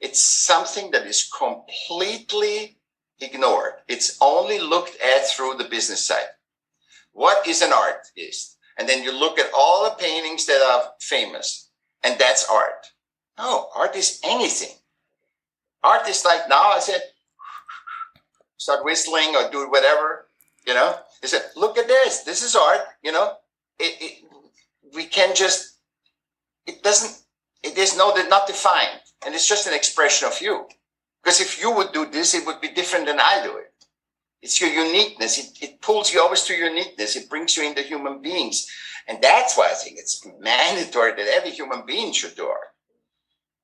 It's 0.00 0.20
something 0.20 0.90
that 0.92 1.06
is 1.06 1.28
completely 1.36 2.78
ignored. 3.18 3.72
It's 3.88 4.18
only 4.20 4.60
looked 4.60 4.96
at 5.00 5.26
through 5.28 5.54
the 5.54 5.64
business 5.64 6.06
side. 6.06 6.28
What 7.16 7.48
is 7.48 7.62
an 7.62 7.72
artist? 7.72 8.58
And 8.78 8.86
then 8.86 9.02
you 9.02 9.10
look 9.10 9.38
at 9.38 9.50
all 9.56 9.84
the 9.84 9.96
paintings 9.96 10.44
that 10.44 10.60
are 10.60 10.92
famous, 11.00 11.70
and 12.04 12.18
that's 12.18 12.46
art. 12.46 12.88
No, 13.38 13.70
art 13.74 13.96
is 13.96 14.20
anything. 14.22 14.76
Art 15.82 16.06
is 16.10 16.26
like 16.26 16.46
now 16.50 16.72
I 16.72 16.78
said, 16.80 17.00
start 18.58 18.84
whistling 18.84 19.34
or 19.34 19.50
do 19.50 19.70
whatever, 19.70 20.26
you 20.66 20.74
know. 20.74 20.94
They 21.22 21.28
said, 21.28 21.46
look 21.56 21.78
at 21.78 21.88
this. 21.88 22.20
This 22.20 22.42
is 22.42 22.54
art. 22.54 22.80
You 23.02 23.12
know, 23.12 23.32
it, 23.78 23.96
it 23.98 24.24
we 24.94 25.06
can 25.06 25.34
just, 25.34 25.78
it 26.66 26.82
doesn't, 26.82 27.16
it 27.62 27.78
is 27.78 27.96
no, 27.96 28.14
not 28.28 28.46
defined. 28.46 29.00
And 29.24 29.34
it's 29.34 29.48
just 29.48 29.66
an 29.66 29.72
expression 29.72 30.28
of 30.28 30.38
you. 30.42 30.66
Because 31.24 31.40
if 31.40 31.62
you 31.62 31.70
would 31.74 31.92
do 31.94 32.04
this, 32.04 32.34
it 32.34 32.44
would 32.44 32.60
be 32.60 32.68
different 32.68 33.06
than 33.06 33.18
I 33.18 33.40
do 33.42 33.56
it. 33.56 33.72
It's 34.46 34.60
your 34.60 34.70
uniqueness. 34.70 35.38
It, 35.40 35.58
it 35.60 35.80
pulls 35.80 36.14
you 36.14 36.20
always 36.20 36.44
to 36.44 36.54
uniqueness. 36.54 37.16
It 37.16 37.28
brings 37.28 37.56
you 37.56 37.66
into 37.66 37.82
human 37.82 38.22
beings. 38.22 38.70
And 39.08 39.18
that's 39.20 39.58
why 39.58 39.70
I 39.72 39.74
think 39.74 39.98
it's 39.98 40.24
mandatory 40.38 41.10
that 41.16 41.34
every 41.36 41.50
human 41.50 41.84
being 41.84 42.12
should 42.12 42.36
do 42.36 42.46
art. 42.46 42.68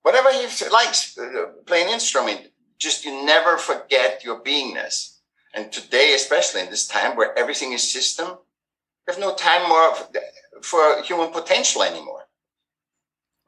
Whatever 0.02 0.32
he 0.32 0.44
likes, 0.70 1.16
uh, 1.16 1.52
play 1.66 1.82
an 1.82 1.88
instrument, 1.88 2.48
just 2.78 3.04
you 3.04 3.24
never 3.24 3.58
forget 3.58 4.24
your 4.24 4.40
beingness. 4.40 5.18
And 5.54 5.70
today, 5.70 6.14
especially 6.16 6.62
in 6.62 6.70
this 6.70 6.88
time 6.88 7.16
where 7.16 7.38
everything 7.38 7.72
is 7.72 7.88
system, 7.88 8.38
there's 9.06 9.20
no 9.20 9.36
time 9.36 9.68
more 9.68 9.94
for 10.62 11.00
human 11.02 11.30
potential 11.30 11.84
anymore. 11.84 12.24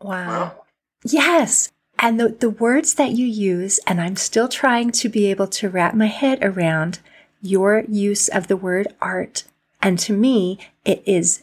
Wow. 0.00 0.28
Well, 0.28 0.66
yes. 1.04 1.72
And 1.98 2.20
the, 2.20 2.28
the 2.28 2.50
words 2.50 2.94
that 2.94 3.10
you 3.10 3.26
use, 3.26 3.80
and 3.88 4.00
I'm 4.00 4.14
still 4.14 4.46
trying 4.46 4.92
to 4.92 5.08
be 5.08 5.26
able 5.26 5.48
to 5.48 5.68
wrap 5.68 5.94
my 5.96 6.06
head 6.06 6.38
around 6.40 7.00
your 7.44 7.84
use 7.88 8.28
of 8.28 8.48
the 8.48 8.56
word 8.56 8.88
art. 9.00 9.44
And 9.82 9.98
to 10.00 10.12
me, 10.12 10.58
it 10.84 11.02
is 11.06 11.42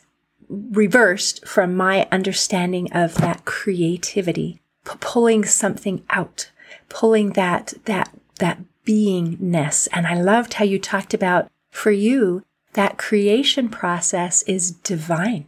reversed 0.49 1.47
from 1.47 1.75
my 1.75 2.07
understanding 2.11 2.91
of 2.91 3.15
that 3.15 3.45
creativity, 3.45 4.59
p- 4.85 4.97
pulling 4.99 5.45
something 5.45 6.03
out, 6.09 6.49
pulling 6.89 7.33
that, 7.33 7.73
that, 7.85 8.09
that 8.39 8.59
beingness. 8.85 9.87
And 9.93 10.07
I 10.07 10.19
loved 10.19 10.55
how 10.55 10.65
you 10.65 10.79
talked 10.79 11.13
about 11.13 11.49
for 11.69 11.91
you, 11.91 12.43
that 12.73 12.97
creation 12.97 13.69
process 13.69 14.41
is 14.43 14.71
divine. 14.71 15.45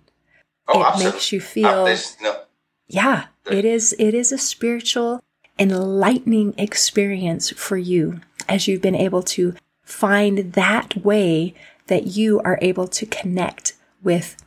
Oh, 0.67 0.81
it 0.81 0.85
absolutely. 0.85 1.11
makes 1.11 1.31
you 1.31 1.41
feel, 1.41 1.97
no. 2.21 2.39
yeah, 2.87 3.25
it 3.49 3.65
is, 3.65 3.93
it 3.99 4.13
is 4.13 4.31
a 4.31 4.37
spiritual 4.37 5.21
enlightening 5.59 6.53
experience 6.57 7.49
for 7.49 7.77
you 7.77 8.21
as 8.47 8.67
you've 8.67 8.81
been 8.81 8.95
able 8.95 9.23
to 9.23 9.55
find 9.83 10.53
that 10.53 10.97
way 10.97 11.53
that 11.87 12.07
you 12.07 12.39
are 12.41 12.59
able 12.61 12.87
to 12.87 13.05
connect 13.05 13.73
with 14.01 14.37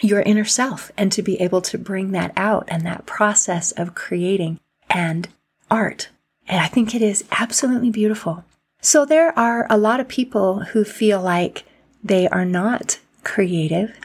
your 0.00 0.20
inner 0.22 0.44
self 0.44 0.90
and 0.96 1.12
to 1.12 1.22
be 1.22 1.40
able 1.40 1.60
to 1.60 1.78
bring 1.78 2.10
that 2.12 2.32
out 2.36 2.64
and 2.68 2.84
that 2.84 3.06
process 3.06 3.72
of 3.72 3.94
creating 3.94 4.58
and 4.90 5.28
art 5.70 6.08
and 6.48 6.60
I 6.60 6.66
think 6.66 6.94
it 6.94 7.02
is 7.02 7.24
absolutely 7.30 7.90
beautiful. 7.90 8.44
So 8.80 9.04
there 9.04 9.36
are 9.38 9.66
a 9.70 9.78
lot 9.78 10.00
of 10.00 10.08
people 10.08 10.60
who 10.60 10.84
feel 10.84 11.20
like 11.20 11.64
they 12.02 12.28
are 12.28 12.44
not 12.44 12.98
creative. 13.22 13.96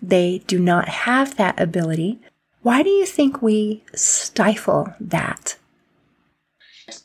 They 0.00 0.42
do 0.46 0.58
not 0.58 0.88
have 0.88 1.36
that 1.36 1.60
ability. 1.60 2.20
Why 2.62 2.82
do 2.82 2.90
you 2.90 3.06
think 3.06 3.42
we 3.42 3.82
stifle 3.94 4.94
that? 5.00 5.56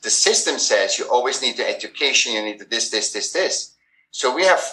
The 0.02 0.10
system 0.10 0.60
says 0.60 0.98
you 0.98 1.06
always 1.10 1.42
need 1.42 1.58
the 1.58 1.68
education, 1.68 2.34
you 2.34 2.44
need 2.44 2.60
this, 2.70 2.90
this, 2.90 3.12
this, 3.14 3.32
this. 3.32 3.76
So 4.12 4.36
we 4.36 4.46
have, 4.46 4.64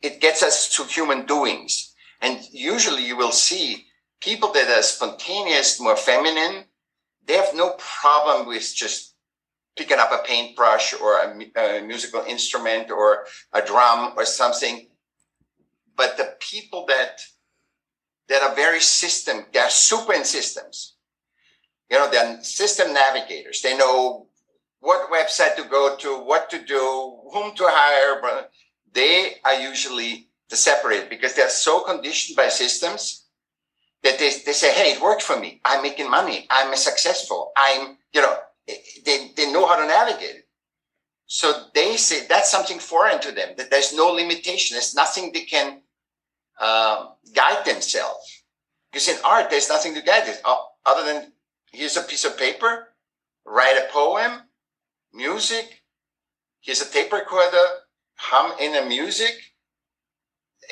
it 0.00 0.20
gets 0.20 0.42
us 0.42 0.68
to 0.76 0.84
human 0.84 1.26
doings. 1.26 1.94
And 2.20 2.40
usually 2.52 3.04
you 3.06 3.16
will 3.16 3.32
see 3.32 3.86
people 4.20 4.52
that 4.52 4.68
are 4.68 4.82
spontaneous, 4.82 5.80
more 5.80 5.96
feminine, 5.96 6.64
they 7.26 7.34
have 7.34 7.54
no 7.54 7.76
problem 7.78 8.46
with 8.46 8.72
just 8.74 9.14
picking 9.76 9.98
up 9.98 10.12
a 10.12 10.26
paintbrush 10.26 10.94
or 10.94 11.20
a, 11.20 11.78
a, 11.78 11.82
musical 11.82 12.22
instrument 12.22 12.90
or 12.90 13.24
a 13.52 13.62
drum 13.62 14.14
or 14.16 14.24
something. 14.24 14.88
But 15.96 16.16
the 16.16 16.34
people 16.40 16.86
that 16.86 17.20
that 18.28 18.42
are 18.42 18.54
very 18.54 18.80
system, 18.80 19.44
they're 19.52 19.68
super 19.68 20.14
in 20.14 20.24
systems. 20.24 20.94
You 21.90 21.98
know, 21.98 22.10
they're 22.10 22.42
system 22.42 22.94
navigators. 22.94 23.60
They 23.60 23.76
know 23.76 24.28
what 24.82 25.10
website 25.10 25.54
to 25.56 25.64
go 25.64 25.96
to, 25.96 26.08
what 26.24 26.50
to 26.50 26.62
do, 26.64 27.18
whom 27.32 27.54
to 27.54 27.64
hire. 27.66 28.48
They 28.92 29.36
are 29.44 29.54
usually 29.54 30.28
the 30.50 30.56
separate 30.56 31.08
because 31.08 31.34
they're 31.34 31.48
so 31.48 31.80
conditioned 31.84 32.36
by 32.36 32.48
systems 32.48 33.26
that 34.02 34.18
they, 34.18 34.30
they 34.44 34.52
say, 34.52 34.74
Hey, 34.74 34.94
it 34.94 35.00
worked 35.00 35.22
for 35.22 35.38
me. 35.38 35.60
I'm 35.64 35.82
making 35.82 36.10
money. 36.10 36.46
I'm 36.50 36.74
successful. 36.76 37.52
I'm, 37.56 37.96
you 38.12 38.20
know, 38.20 38.36
they, 38.66 39.30
they 39.36 39.52
know 39.52 39.66
how 39.66 39.76
to 39.76 39.86
navigate. 39.86 40.44
So 41.26 41.66
they 41.74 41.96
say 41.96 42.26
that's 42.26 42.50
something 42.50 42.80
foreign 42.80 43.20
to 43.20 43.32
them, 43.32 43.50
that 43.56 43.70
there's 43.70 43.94
no 43.94 44.08
limitation. 44.08 44.74
There's 44.74 44.96
nothing 44.96 45.30
they 45.32 45.44
can 45.44 45.80
um, 46.60 47.10
guide 47.34 47.64
themselves. 47.64 48.42
Because 48.90 49.08
in 49.08 49.16
art, 49.24 49.48
there's 49.48 49.68
nothing 49.68 49.94
to 49.94 50.02
guide 50.02 50.24
it 50.26 50.42
uh, 50.44 50.56
other 50.84 51.04
than 51.04 51.32
here's 51.70 51.96
a 51.96 52.02
piece 52.02 52.24
of 52.24 52.36
paper, 52.36 52.88
write 53.46 53.78
a 53.78 53.90
poem, 53.92 54.42
music, 55.12 55.82
here's 56.60 56.82
a 56.82 56.90
tape 56.90 57.12
recorder, 57.12 57.64
hum 58.14 58.52
in 58.60 58.74
a 58.74 58.88
music, 58.88 59.34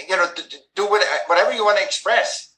you 0.09 0.17
know, 0.17 0.27
do 0.75 0.87
whatever 0.87 1.53
you 1.53 1.65
want 1.65 1.79
to 1.79 1.85
express. 1.85 2.55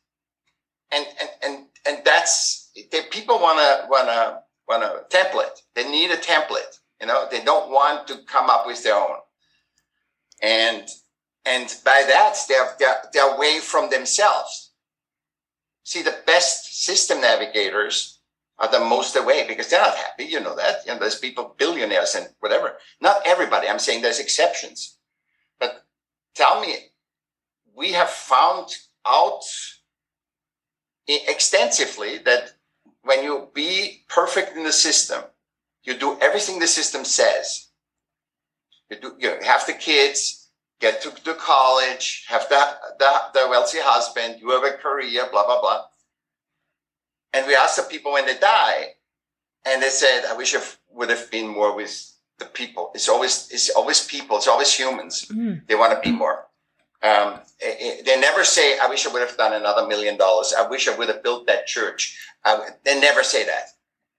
And, 0.93 1.07
and, 1.21 1.31
and, 1.43 1.67
and 1.87 2.05
that's, 2.05 2.71
they, 2.91 3.03
people 3.11 3.39
want 3.39 3.59
to, 3.59 3.89
want 3.89 4.09
to, 4.09 4.41
want 4.69 4.83
a 4.85 5.05
template. 5.15 5.59
They 5.75 5.91
need 5.91 6.11
a 6.11 6.17
template. 6.17 6.79
You 7.01 7.07
know, 7.07 7.27
they 7.31 7.43
don't 7.43 7.71
want 7.71 8.07
to 8.09 8.19
come 8.27 8.51
up 8.51 8.67
with 8.67 8.83
their 8.85 8.95
own. 8.95 9.17
And, 10.43 10.87
and 11.45 11.75
by 11.85 12.05
that, 12.07 12.37
they're, 12.49 12.75
they're, 12.79 13.03
they're 13.13 13.35
away 13.35 13.59
from 13.61 13.91
themselves. 13.91 14.73
See, 15.85 16.03
the 16.03 16.17
best 16.27 16.85
system 16.85 17.21
navigators 17.21 18.12
are 18.63 18.71
the 18.71 18.81
most 18.81 19.17
away 19.17 19.45
because 19.47 19.69
they're 19.69 19.83
not 19.83 19.97
happy. 19.97 20.25
You 20.25 20.41
know 20.41 20.55
that. 20.55 20.87
You 20.87 20.93
know, 20.93 21.01
there's 21.01 21.19
people, 21.19 21.55
billionaires 21.59 22.15
and 22.15 22.29
whatever. 22.39 22.77
Not 23.01 23.21
everybody. 23.27 23.69
I'm 23.69 23.81
saying 23.81 24.03
there's 24.03 24.21
exceptions. 24.21 24.99
But 25.59 25.85
tell 26.37 26.61
me, 26.61 26.77
we 27.75 27.93
have 27.93 28.09
found 28.09 28.69
out 29.05 29.43
extensively 31.09 32.19
that 32.19 32.53
when 33.03 33.25
you 33.25 33.49
be 33.53 34.05
perfect 34.09 34.57
in 34.57 34.63
the 34.63 34.73
system, 34.73 35.23
you 35.83 35.99
do 35.99 36.17
everything 36.21 36.61
the 36.61 36.69
system 36.69 37.05
says. 37.05 37.69
You 38.89 38.97
do, 39.01 39.17
you 39.19 39.39
have 39.43 39.67
the 39.67 39.73
kids, 39.73 40.51
get 40.81 41.03
to, 41.03 41.11
to 41.11 41.35
college, 41.35 42.27
have 42.29 42.49
the, 42.49 42.77
the, 43.01 43.13
the 43.35 43.49
wealthy 43.49 43.79
husband, 43.81 44.41
you 44.41 44.51
have 44.51 44.63
a 44.63 44.77
career, 44.77 45.23
blah, 45.33 45.47
blah, 45.47 45.61
blah. 45.61 45.85
And 47.33 47.47
we 47.47 47.55
asked 47.55 47.77
the 47.77 47.83
people 47.83 48.13
when 48.13 48.27
they 48.27 48.39
die, 48.39 48.95
and 49.65 49.83
they 49.83 49.89
said, 49.89 50.25
I 50.29 50.35
wish 50.35 50.55
I 50.55 50.61
would 50.91 51.11
have 51.11 51.31
been 51.31 51.49
more 51.49 51.75
with 51.75 52.13
the 52.39 52.45
people. 52.47 52.91
It's 52.95 53.09
always, 53.09 53.49
it's 53.51 53.71
always 53.71 54.05
people. 54.05 54.37
It's 54.37 54.49
always 54.49 54.73
humans. 54.73 55.27
Mm. 55.27 55.67
They 55.67 55.75
want 55.75 55.93
to 55.95 56.09
be 56.09 56.15
more. 56.15 56.47
Um, 57.03 57.41
it, 57.59 57.77
it, 57.81 58.07
they 58.07 58.21
never 58.21 58.45
say, 58.45 58.79
I 58.79 58.89
wish 58.89 59.07
I 59.07 59.13
would 59.13 59.23
have 59.27 59.37
done 59.37 59.53
another 59.55 59.87
million 59.89 60.17
dollars. 60.17 60.55
I 60.57 60.69
wish 60.69 60.89
I 60.89 60.97
would 60.97 61.09
have 61.09 61.23
built 61.23 61.47
that 61.47 61.67
church. 61.67 62.19
I, 62.45 62.69
they 62.85 63.01
never 63.01 63.23
say 63.23 63.45
that. 63.45 63.65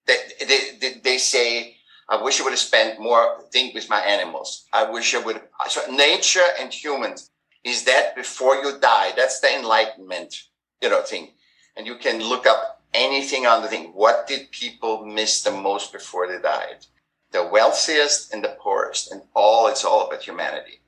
They, 0.05 0.17
they, 0.45 0.59
they, 0.81 0.99
they, 1.01 1.17
say, 1.17 1.77
I 2.09 2.21
wish 2.21 2.41
I 2.41 2.43
would 2.43 2.51
have 2.51 2.59
spent 2.59 2.99
more 2.99 3.41
think 3.51 3.73
with 3.73 3.89
my 3.89 4.01
animals. 4.01 4.65
I 4.73 4.89
wish 4.89 5.15
I 5.15 5.19
would. 5.19 5.39
So 5.69 5.81
nature 5.89 6.43
and 6.59 6.73
humans 6.73 7.31
is 7.63 7.85
that 7.85 8.15
before 8.15 8.55
you 8.55 8.77
die. 8.79 9.13
That's 9.15 9.39
the 9.39 9.55
enlightenment, 9.55 10.35
you 10.81 10.89
know, 10.89 11.01
thing. 11.01 11.31
And 11.77 11.87
you 11.87 11.95
can 11.95 12.21
look 12.21 12.45
up 12.45 12.82
anything 12.93 13.45
on 13.45 13.61
the 13.61 13.67
thing. 13.67 13.91
What 13.93 14.27
did 14.27 14.51
people 14.51 15.05
miss 15.05 15.41
the 15.41 15.51
most 15.51 15.91
before 15.91 16.27
they 16.27 16.41
died? 16.41 16.85
The 17.31 17.47
wealthiest 17.47 18.33
and 18.33 18.43
the 18.43 18.55
poorest, 18.59 19.11
and 19.11 19.23
all 19.35 19.67
it's 19.67 19.83
all 19.83 20.07
about 20.07 20.23
humanity. 20.23 20.81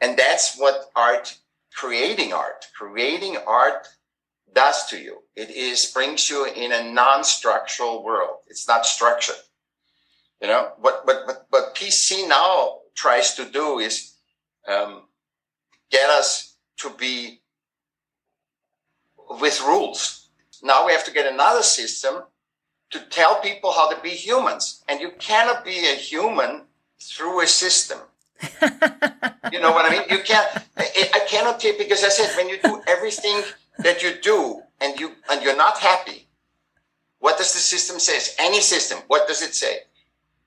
And 0.00 0.16
that's 0.16 0.56
what 0.56 0.90
art, 0.94 1.38
creating 1.74 2.32
art, 2.32 2.66
creating 2.76 3.36
art 3.46 3.88
does 4.54 4.86
to 4.86 4.98
you. 4.98 5.22
It 5.34 5.50
is 5.50 5.86
brings 5.86 6.30
you 6.30 6.46
in 6.46 6.72
a 6.72 6.92
non-structural 6.92 8.04
world. 8.04 8.38
It's 8.46 8.68
not 8.68 8.86
structured. 8.86 9.36
You 10.40 10.48
know, 10.48 10.72
what 10.78 11.06
what 11.06 11.26
what, 11.26 11.46
what 11.50 11.74
PC 11.74 12.28
now 12.28 12.78
tries 12.94 13.34
to 13.34 13.44
do 13.44 13.78
is 13.78 14.14
um, 14.68 15.02
get 15.90 16.08
us 16.10 16.56
to 16.78 16.90
be 16.90 17.40
with 19.40 19.60
rules 19.62 20.25
now 20.66 20.86
we 20.86 20.92
have 20.92 21.04
to 21.04 21.12
get 21.12 21.32
another 21.32 21.62
system 21.62 22.22
to 22.90 23.00
tell 23.10 23.40
people 23.40 23.72
how 23.72 23.90
to 23.92 24.00
be 24.02 24.10
humans. 24.10 24.84
And 24.88 25.00
you 25.00 25.10
cannot 25.18 25.64
be 25.64 25.78
a 25.78 25.94
human 25.94 26.62
through 27.00 27.42
a 27.42 27.46
system. 27.46 27.98
you 29.52 29.60
know 29.60 29.72
what 29.72 29.86
I 29.86 29.90
mean? 29.90 30.02
You 30.10 30.22
can't, 30.22 30.48
I, 30.76 31.10
I 31.14 31.20
cannot 31.26 31.60
take, 31.60 31.78
because 31.78 32.04
I 32.04 32.08
said, 32.08 32.36
when 32.36 32.48
you 32.48 32.58
do 32.62 32.82
everything 32.86 33.42
that 33.78 34.02
you 34.02 34.14
do 34.22 34.62
and 34.80 34.98
you, 35.00 35.12
and 35.30 35.42
you're 35.42 35.56
not 35.56 35.78
happy, 35.78 36.26
what 37.18 37.38
does 37.38 37.52
the 37.54 37.58
system 37.58 37.98
say? 37.98 38.18
Any 38.38 38.60
system, 38.60 38.98
what 39.08 39.26
does 39.26 39.42
it 39.42 39.54
say? 39.54 39.80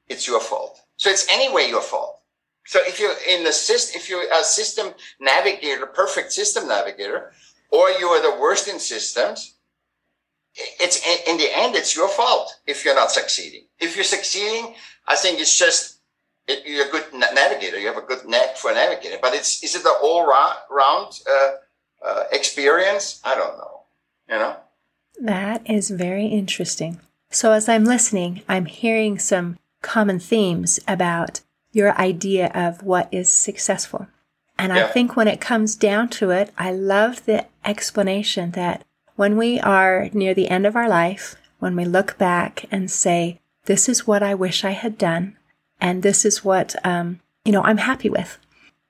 It's 0.08 0.28
your 0.28 0.40
fault. 0.40 0.82
So 0.98 1.10
it's 1.10 1.28
anyway 1.32 1.68
your 1.68 1.82
fault. 1.82 2.20
So 2.66 2.80
if 2.84 3.00
you're 3.00 3.16
in 3.28 3.44
the 3.44 3.52
system, 3.52 4.00
if 4.00 4.10
you're 4.10 4.32
a 4.32 4.44
system 4.44 4.94
navigator, 5.20 5.88
perfect 5.88 6.32
system 6.32 6.68
navigator, 6.68 7.32
or 7.72 7.90
you 7.90 8.08
are 8.08 8.22
the 8.22 8.40
worst 8.40 8.68
in 8.68 8.80
systems, 8.80 9.56
it's 10.80 10.98
in 11.28 11.38
the 11.38 11.50
end, 11.56 11.76
it's 11.76 11.96
your 11.96 12.10
fault 12.10 12.60
if 12.68 12.84
you're 12.84 12.96
not 12.96 13.12
succeeding. 13.12 13.66
If 13.80 13.96
you're 13.96 14.04
succeeding, 14.04 14.76
I 15.08 15.16
think 15.16 15.40
it's 15.40 15.58
just 15.58 16.00
it, 16.48 16.66
you're 16.66 16.88
a 16.88 16.92
good 16.92 17.06
navigator. 17.14 17.78
You 17.78 17.88
have 17.88 17.98
a 17.98 18.02
good 18.06 18.28
knack 18.28 18.58
for 18.58 18.74
navigating. 18.74 19.20
But 19.22 19.34
it's 19.34 19.64
is 19.64 19.76
it 19.76 19.84
the 19.84 19.94
all 20.02 20.28
round 20.28 21.20
uh, 21.30 21.52
uh, 22.06 22.24
experience? 22.32 23.22
I 23.24 23.36
don't 23.36 23.58
know. 23.58 23.82
You 24.30 24.36
know. 24.36 24.56
That 25.22 25.70
is 25.70 25.90
very 25.90 26.28
interesting. 26.28 27.00
So 27.32 27.52
as 27.52 27.70
I'm 27.70 27.86
listening, 27.86 28.42
I'm 28.48 28.66
hearing 28.66 29.20
some 29.20 29.58
common 29.82 30.20
themes 30.20 30.80
about 30.88 31.42
your 31.72 31.96
idea 31.98 32.48
of 32.56 32.84
what 32.84 33.08
is 33.12 33.32
successful. 33.32 34.08
And 34.58 34.74
yeah. 34.74 34.86
I 34.86 34.88
think 34.88 35.16
when 35.16 35.28
it 35.28 35.40
comes 35.40 35.76
down 35.76 36.10
to 36.10 36.32
it, 36.32 36.52
I 36.58 36.72
love 36.72 37.26
the 37.26 37.46
explanation 37.64 38.52
that 38.52 38.84
when 39.20 39.36
we 39.36 39.60
are 39.60 40.10
near 40.14 40.34
the 40.34 40.48
end 40.48 40.66
of 40.66 40.78
our 40.78 40.88
life, 40.88 41.36
when 41.60 41.76
we 41.76 41.84
look 41.84 42.18
back 42.18 42.64
and 42.72 42.90
say, 42.90 43.38
this 43.66 43.90
is 43.90 44.08
what 44.08 44.24
I 44.24 44.34
wish 44.34 44.64
I 44.64 44.70
had 44.70 44.98
done, 44.98 45.36
and 45.82 46.02
this 46.02 46.24
is 46.24 46.46
what, 46.46 46.74
um, 46.88 47.20
you 47.44 47.52
know, 47.52 47.62
I'm 47.64 47.80
happy 47.80 48.08
with. 48.08 48.38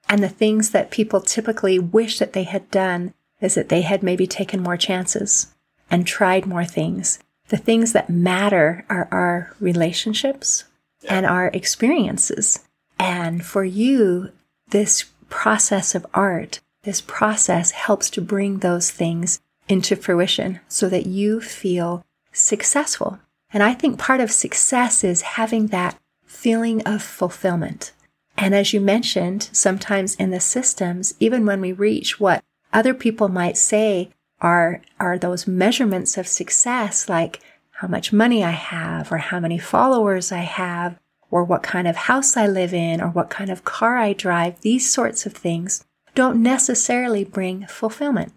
And 0.08 0.22
the 0.22 0.30
things 0.30 0.70
that 0.70 0.92
people 0.92 1.20
typically 1.20 1.80
wish 1.80 2.20
that 2.20 2.34
they 2.34 2.44
had 2.44 2.70
done 2.70 3.16
is 3.42 3.56
that 3.56 3.70
they 3.70 3.82
had 3.82 4.04
maybe 4.04 4.28
taken 4.28 4.62
more 4.62 4.78
chances 4.78 5.48
and 5.90 6.06
tried 6.06 6.46
more 6.46 6.64
things. 6.64 7.18
The 7.48 7.58
things 7.58 7.94
that 7.94 8.12
matter 8.12 8.86
are 8.88 9.08
our 9.12 9.56
relationships 9.60 10.66
yeah. 11.02 11.16
and 11.16 11.26
our 11.26 11.48
experiences. 11.56 12.60
And 13.00 13.44
for 13.44 13.64
you, 13.64 14.32
this 14.70 15.06
process 15.30 15.96
of 15.96 16.06
art, 16.14 16.60
this 16.84 17.02
process 17.02 17.72
helps 17.72 18.12
to 18.12 18.22
bring 18.22 18.60
those 18.60 18.92
things 18.92 19.42
into 19.70 19.96
fruition 19.96 20.60
so 20.68 20.90
that 20.90 21.06
you 21.06 21.40
feel 21.40 22.04
successful. 22.34 23.20
And 23.54 23.64
I 23.64 23.74
think 23.74 23.98
part 23.98 24.20
of 24.20 24.32
success 24.32 25.04
is 25.04 25.22
having 25.22 25.68
that 25.68 25.98
feeling 26.26 26.82
of 26.84 27.02
fulfillment. 27.02 27.94
And 28.38 28.54
as 28.54 28.74
you 28.74 28.82
mentioned, 28.82 29.50
sometimes 29.52 30.16
in 30.16 30.32
the 30.32 30.40
systems, 30.40 31.14
even 31.20 31.46
when 31.46 31.62
we 31.62 31.72
reach 31.72 32.20
what 32.20 32.44
other 32.72 32.94
people 32.94 33.28
might 33.28 33.58
say 33.58 34.10
are, 34.42 34.82
are 35.00 35.18
those 35.18 35.48
measurements 35.48 36.18
of 36.18 36.28
success, 36.28 37.10
like 37.10 37.42
how 37.72 37.88
much 37.88 38.14
money 38.14 38.44
I 38.44 38.52
have, 38.52 39.12
or 39.12 39.18
how 39.18 39.40
many 39.40 39.58
followers 39.58 40.32
I 40.32 40.40
have, 40.40 40.98
or 41.32 41.44
what 41.44 41.64
kind 41.64 41.88
of 41.88 41.96
house 41.96 42.38
I 42.38 42.48
live 42.48 42.74
in, 42.74 43.02
or 43.02 43.10
what 43.10 43.30
kind 43.30 43.50
of 43.50 43.66
car 43.66 43.98
I 43.98 44.14
drive, 44.14 44.62
these 44.62 44.90
sorts 44.90 45.26
of 45.26 45.34
things 45.34 45.86
don't 46.16 46.42
necessarily 46.42 47.24
bring 47.24 47.68
fulfillment. 47.68 48.34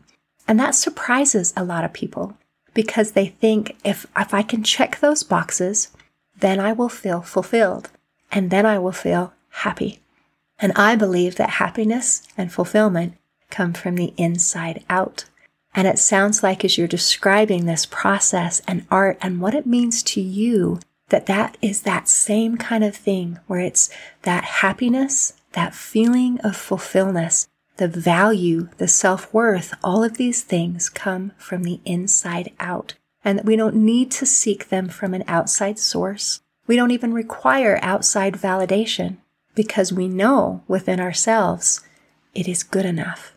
And 0.52 0.60
that 0.60 0.74
surprises 0.74 1.54
a 1.56 1.64
lot 1.64 1.82
of 1.82 1.94
people 1.94 2.36
because 2.74 3.12
they 3.12 3.28
think 3.28 3.74
if, 3.84 4.04
if 4.14 4.34
I 4.34 4.42
can 4.42 4.62
check 4.62 5.00
those 5.00 5.22
boxes, 5.22 5.88
then 6.38 6.60
I 6.60 6.74
will 6.74 6.90
feel 6.90 7.22
fulfilled 7.22 7.88
and 8.30 8.50
then 8.50 8.66
I 8.66 8.78
will 8.78 8.92
feel 8.92 9.32
happy. 9.48 10.00
And 10.58 10.74
I 10.76 10.94
believe 10.94 11.36
that 11.36 11.48
happiness 11.48 12.28
and 12.36 12.52
fulfillment 12.52 13.14
come 13.48 13.72
from 13.72 13.94
the 13.94 14.12
inside 14.18 14.84
out. 14.90 15.24
And 15.74 15.88
it 15.88 15.98
sounds 15.98 16.42
like 16.42 16.66
as 16.66 16.76
you're 16.76 16.86
describing 16.86 17.64
this 17.64 17.86
process 17.86 18.60
and 18.68 18.84
art 18.90 19.16
and 19.22 19.40
what 19.40 19.54
it 19.54 19.64
means 19.64 20.02
to 20.02 20.20
you, 20.20 20.80
that 21.08 21.24
that 21.24 21.56
is 21.62 21.80
that 21.80 22.10
same 22.10 22.58
kind 22.58 22.84
of 22.84 22.94
thing 22.94 23.38
where 23.46 23.60
it's 23.60 23.88
that 24.24 24.44
happiness, 24.44 25.32
that 25.52 25.74
feeling 25.74 26.38
of 26.40 26.56
fulfillment 26.56 27.46
the 27.76 27.88
value, 27.88 28.68
the 28.78 28.88
self 28.88 29.32
worth, 29.32 29.74
all 29.82 30.04
of 30.04 30.16
these 30.16 30.42
things 30.42 30.88
come 30.88 31.32
from 31.36 31.62
the 31.64 31.80
inside 31.84 32.52
out. 32.60 32.94
and 33.24 33.38
that 33.38 33.44
we 33.44 33.54
don't 33.56 33.76
need 33.76 34.10
to 34.10 34.26
seek 34.26 34.68
them 34.68 34.88
from 34.88 35.14
an 35.14 35.22
outside 35.28 35.78
source. 35.78 36.40
We 36.66 36.76
don't 36.76 36.90
even 36.90 37.12
require 37.14 37.78
outside 37.82 38.34
validation 38.34 39.18
because 39.54 39.92
we 39.92 40.08
know 40.08 40.62
within 40.66 40.98
ourselves 41.00 41.80
it 42.34 42.48
is 42.48 42.62
good 42.62 42.86
enough. 42.86 43.32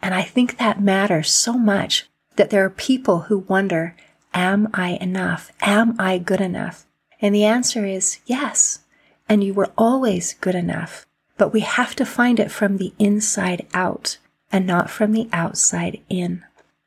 And 0.00 0.14
I 0.14 0.22
think 0.22 0.56
that 0.58 0.80
matters 0.80 1.30
so 1.30 1.54
much 1.54 2.08
that 2.36 2.50
there 2.50 2.64
are 2.64 2.70
people 2.70 3.22
who 3.22 3.38
wonder, 3.40 3.96
am 4.32 4.68
I 4.72 4.90
enough? 5.00 5.50
Am 5.60 5.96
I 5.98 6.18
good 6.18 6.40
enough? 6.40 6.86
And 7.20 7.34
the 7.34 7.44
answer 7.44 7.84
is 7.84 8.20
yes. 8.26 8.80
And 9.28 9.42
you 9.42 9.52
were 9.52 9.72
always 9.76 10.34
good 10.34 10.54
enough. 10.54 11.04
But 11.38 11.52
we 11.52 11.60
have 11.60 11.96
to 11.96 12.04
find 12.04 12.38
it 12.38 12.50
from 12.50 12.76
the 12.76 12.92
inside 12.98 13.66
out 13.72 14.18
and 14.52 14.66
not 14.66 14.90
from 14.90 15.12
the 15.12 15.28
outside 15.32 16.00
in. 16.08 16.44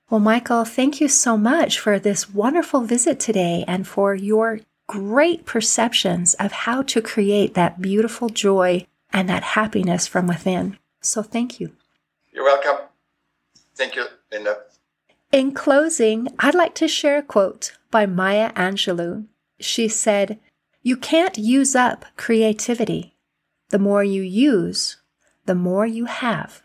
Well, 0.10 0.20
Michael, 0.20 0.66
thank 0.66 1.00
you 1.00 1.08
so 1.08 1.38
much 1.38 1.80
for 1.80 1.98
this 1.98 2.30
wonderful 2.30 2.82
visit 2.82 3.20
today 3.20 3.64
and 3.66 3.88
for 3.88 4.14
your 4.14 4.60
great 4.88 5.46
perceptions 5.46 6.34
of 6.34 6.52
how 6.52 6.82
to 6.82 7.02
create 7.02 7.54
that 7.54 7.82
beautiful 7.82 8.28
joy 8.28 8.86
and 9.14 9.30
that 9.30 9.44
happiness 9.44 10.08
from 10.08 10.28
within. 10.28 10.78
So 11.00 11.24
thank 11.24 11.62
you. 11.62 11.72
You're 12.34 12.44
welcome. 12.44 12.88
Thank 13.76 13.96
you, 13.96 14.06
Linda. 14.32 14.58
In 15.32 15.54
closing, 15.54 16.28
I'd 16.40 16.56
like 16.56 16.76
to 16.76 16.90
share 16.90 17.20
a 17.20 17.24
quote 17.24 17.78
by 17.90 18.06
Maya 18.06 18.52
Angelou. 18.52 19.28
She 19.62 19.88
said, 19.88 20.40
You 20.84 20.98
can't 20.98 21.38
use 21.38 21.74
up 21.74 22.04
creativity. 22.18 23.11
The 23.72 23.80
more 23.80 24.04
you 24.04 24.22
use, 24.22 24.98
the 25.46 25.56
more 25.56 25.86
you 25.86 26.06
have. 26.06 26.62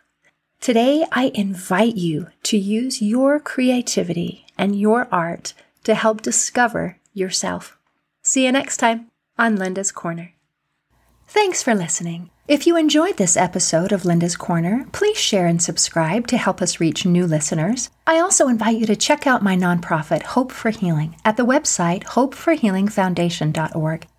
Today, 0.61 1.05
I 1.12 1.31
invite 1.35 1.97
you 1.97 2.27
to 2.42 2.59
use 2.59 3.01
your 3.01 3.38
creativity 3.38 4.47
and 4.59 4.79
your 4.79 5.07
art 5.12 5.55
to 5.85 5.95
help 5.95 6.23
discover 6.23 6.99
yourself. 7.14 7.79
See 8.23 8.45
you 8.45 8.51
next 8.51 8.79
time 8.79 9.12
on 9.38 9.55
Linda's 9.55 9.92
Corner. 9.92 10.33
Thanks 11.29 11.62
for 11.62 11.77
listening. 11.77 12.31
If 12.49 12.66
you 12.66 12.77
enjoyed 12.77 13.16
this 13.16 13.37
episode 13.37 13.90
of 13.90 14.05
Linda's 14.05 14.37
Corner, 14.37 14.87
please 14.92 15.16
share 15.16 15.47
and 15.47 15.61
subscribe 15.61 16.29
to 16.29 16.37
help 16.37 16.62
us 16.62 16.79
reach 16.79 17.05
new 17.05 17.27
listeners. 17.27 17.90
I 18.07 18.21
also 18.21 18.47
invite 18.47 18.79
you 18.79 18.87
to 18.87 18.95
check 18.95 19.27
out 19.27 19.42
my 19.42 19.57
nonprofit, 19.57 20.23
Hope 20.23 20.53
for 20.53 20.71
Healing, 20.71 21.16
at 21.25 21.37
the 21.37 21.47
website 21.47 22.05
hopeforhealingfoundation.org 22.05 24.07